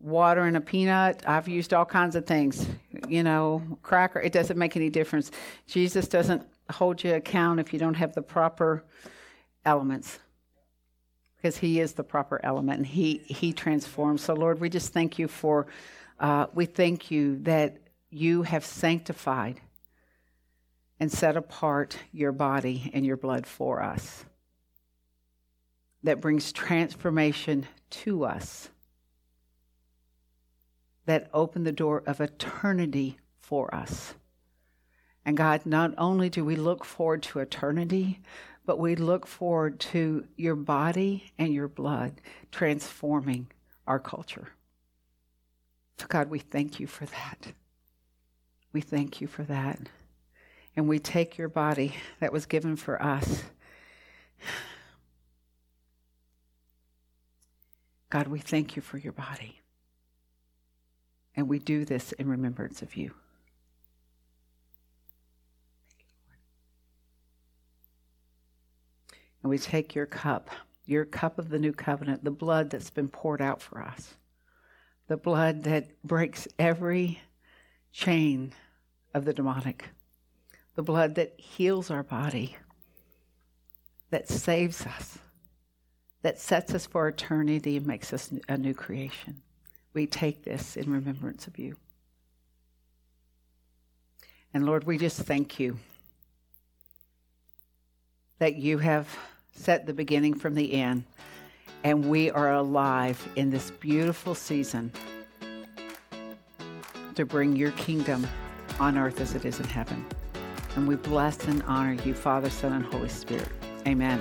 water 0.00 0.42
and 0.42 0.56
a 0.56 0.60
peanut. 0.60 1.22
I've 1.26 1.48
used 1.48 1.72
all 1.72 1.84
kinds 1.84 2.16
of 2.16 2.26
things, 2.26 2.66
you 3.08 3.22
know, 3.22 3.62
cracker. 3.82 4.20
It 4.20 4.32
doesn't 4.32 4.58
make 4.58 4.76
any 4.76 4.90
difference. 4.90 5.30
Jesus 5.66 6.08
doesn't 6.08 6.42
hold 6.70 7.02
you 7.02 7.14
account 7.14 7.60
if 7.60 7.72
you 7.72 7.78
don't 7.78 7.94
have 7.94 8.14
the 8.14 8.22
proper 8.22 8.84
elements 9.64 10.18
because 11.36 11.58
he 11.58 11.80
is 11.80 11.92
the 11.92 12.04
proper 12.04 12.40
element 12.42 12.78
and 12.78 12.86
he 12.86 13.18
he 13.26 13.52
transforms. 13.52 14.22
So 14.22 14.34
lord 14.34 14.60
we 14.60 14.68
just 14.68 14.92
thank 14.92 15.18
you 15.18 15.28
for 15.28 15.66
uh, 16.18 16.46
we 16.54 16.66
thank 16.66 17.10
you 17.10 17.38
that 17.42 17.76
you 18.10 18.42
have 18.42 18.64
sanctified 18.64 19.60
and 21.00 21.10
set 21.10 21.36
apart 21.36 21.98
your 22.12 22.32
body 22.32 22.90
and 22.94 23.04
your 23.04 23.16
blood 23.16 23.46
for 23.46 23.82
us. 23.82 24.24
That 26.04 26.20
brings 26.20 26.52
transformation 26.52 27.66
to 27.90 28.24
us. 28.24 28.70
That 31.06 31.28
opened 31.34 31.66
the 31.66 31.72
door 31.72 32.02
of 32.06 32.20
eternity 32.20 33.18
for 33.40 33.74
us. 33.74 34.14
And 35.24 35.36
God, 35.36 35.64
not 35.64 35.94
only 35.96 36.28
do 36.28 36.44
we 36.44 36.56
look 36.56 36.84
forward 36.84 37.22
to 37.24 37.38
eternity, 37.38 38.20
but 38.66 38.78
we 38.78 38.94
look 38.96 39.26
forward 39.26 39.80
to 39.80 40.26
your 40.36 40.56
body 40.56 41.32
and 41.38 41.52
your 41.52 41.68
blood 41.68 42.20
transforming 42.50 43.46
our 43.86 43.98
culture. 43.98 44.48
So, 45.98 46.06
God, 46.08 46.28
we 46.30 46.38
thank 46.38 46.80
you 46.80 46.86
for 46.86 47.06
that. 47.06 47.52
We 48.72 48.80
thank 48.80 49.20
you 49.20 49.26
for 49.26 49.44
that. 49.44 49.88
And 50.76 50.88
we 50.88 50.98
take 50.98 51.38
your 51.38 51.48
body 51.48 51.94
that 52.20 52.32
was 52.32 52.46
given 52.46 52.76
for 52.76 53.00
us. 53.00 53.44
God, 58.10 58.26
we 58.28 58.40
thank 58.40 58.76
you 58.76 58.82
for 58.82 58.98
your 58.98 59.12
body. 59.12 59.60
And 61.36 61.48
we 61.48 61.58
do 61.58 61.84
this 61.84 62.12
in 62.12 62.28
remembrance 62.28 62.82
of 62.82 62.96
you. 62.96 63.12
And 69.44 69.50
we 69.50 69.58
take 69.58 69.94
your 69.94 70.06
cup, 70.06 70.48
your 70.86 71.04
cup 71.04 71.38
of 71.38 71.50
the 71.50 71.58
new 71.58 71.74
covenant, 71.74 72.24
the 72.24 72.30
blood 72.30 72.70
that's 72.70 72.88
been 72.88 73.08
poured 73.08 73.42
out 73.42 73.60
for 73.60 73.82
us, 73.82 74.14
the 75.06 75.18
blood 75.18 75.64
that 75.64 76.02
breaks 76.02 76.48
every 76.58 77.20
chain 77.92 78.54
of 79.12 79.26
the 79.26 79.34
demonic, 79.34 79.90
the 80.76 80.82
blood 80.82 81.16
that 81.16 81.38
heals 81.38 81.90
our 81.90 82.02
body, 82.02 82.56
that 84.08 84.30
saves 84.30 84.86
us, 84.86 85.18
that 86.22 86.40
sets 86.40 86.72
us 86.72 86.86
for 86.86 87.06
eternity 87.06 87.76
and 87.76 87.86
makes 87.86 88.14
us 88.14 88.32
a 88.48 88.56
new 88.56 88.72
creation. 88.72 89.42
We 89.92 90.06
take 90.06 90.42
this 90.42 90.74
in 90.74 90.90
remembrance 90.90 91.46
of 91.46 91.58
you. 91.58 91.76
And 94.54 94.64
Lord, 94.64 94.84
we 94.84 94.96
just 94.96 95.20
thank 95.20 95.60
you 95.60 95.78
that 98.38 98.56
you 98.56 98.78
have 98.78 99.06
set 99.54 99.86
the 99.86 99.94
beginning 99.94 100.34
from 100.34 100.54
the 100.54 100.74
end, 100.74 101.04
and 101.82 102.08
we 102.08 102.30
are 102.30 102.52
alive 102.52 103.26
in 103.36 103.50
this 103.50 103.70
beautiful 103.70 104.34
season 104.34 104.92
to 107.14 107.24
bring 107.24 107.54
your 107.56 107.70
kingdom 107.72 108.26
on 108.80 108.98
earth 108.98 109.20
as 109.20 109.34
it 109.34 109.44
is 109.44 109.60
in 109.60 109.66
heaven. 109.66 110.04
And 110.76 110.88
we 110.88 110.96
bless 110.96 111.44
and 111.46 111.62
honor 111.62 111.92
you, 112.04 112.14
Father, 112.14 112.50
Son, 112.50 112.72
and 112.72 112.84
Holy 112.84 113.08
Spirit. 113.08 113.48
Amen. 113.86 114.20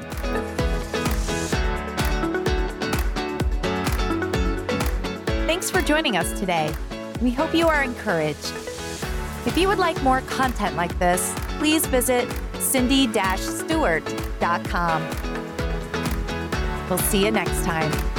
Thanks 5.48 5.72
for 5.72 5.82
joining 5.82 6.16
us 6.18 6.40
today. 6.40 6.74
We 7.22 7.32
hope 7.32 7.56
you 7.56 7.68
are 7.68 7.84
encouraged. 7.84 8.54
If 9.46 9.58
you 9.58 9.68
would 9.68 9.80
like 9.80 10.02
more 10.04 10.22
content 10.22 10.76
like 10.76 10.98
this, 11.00 11.34
please 11.58 11.86
visit 11.88 12.30
cindy-stewart.com. 12.60 14.23
We'll 16.90 17.00
see 17.00 17.24
you 17.24 17.32
next 17.32 17.64
time. 17.64 18.13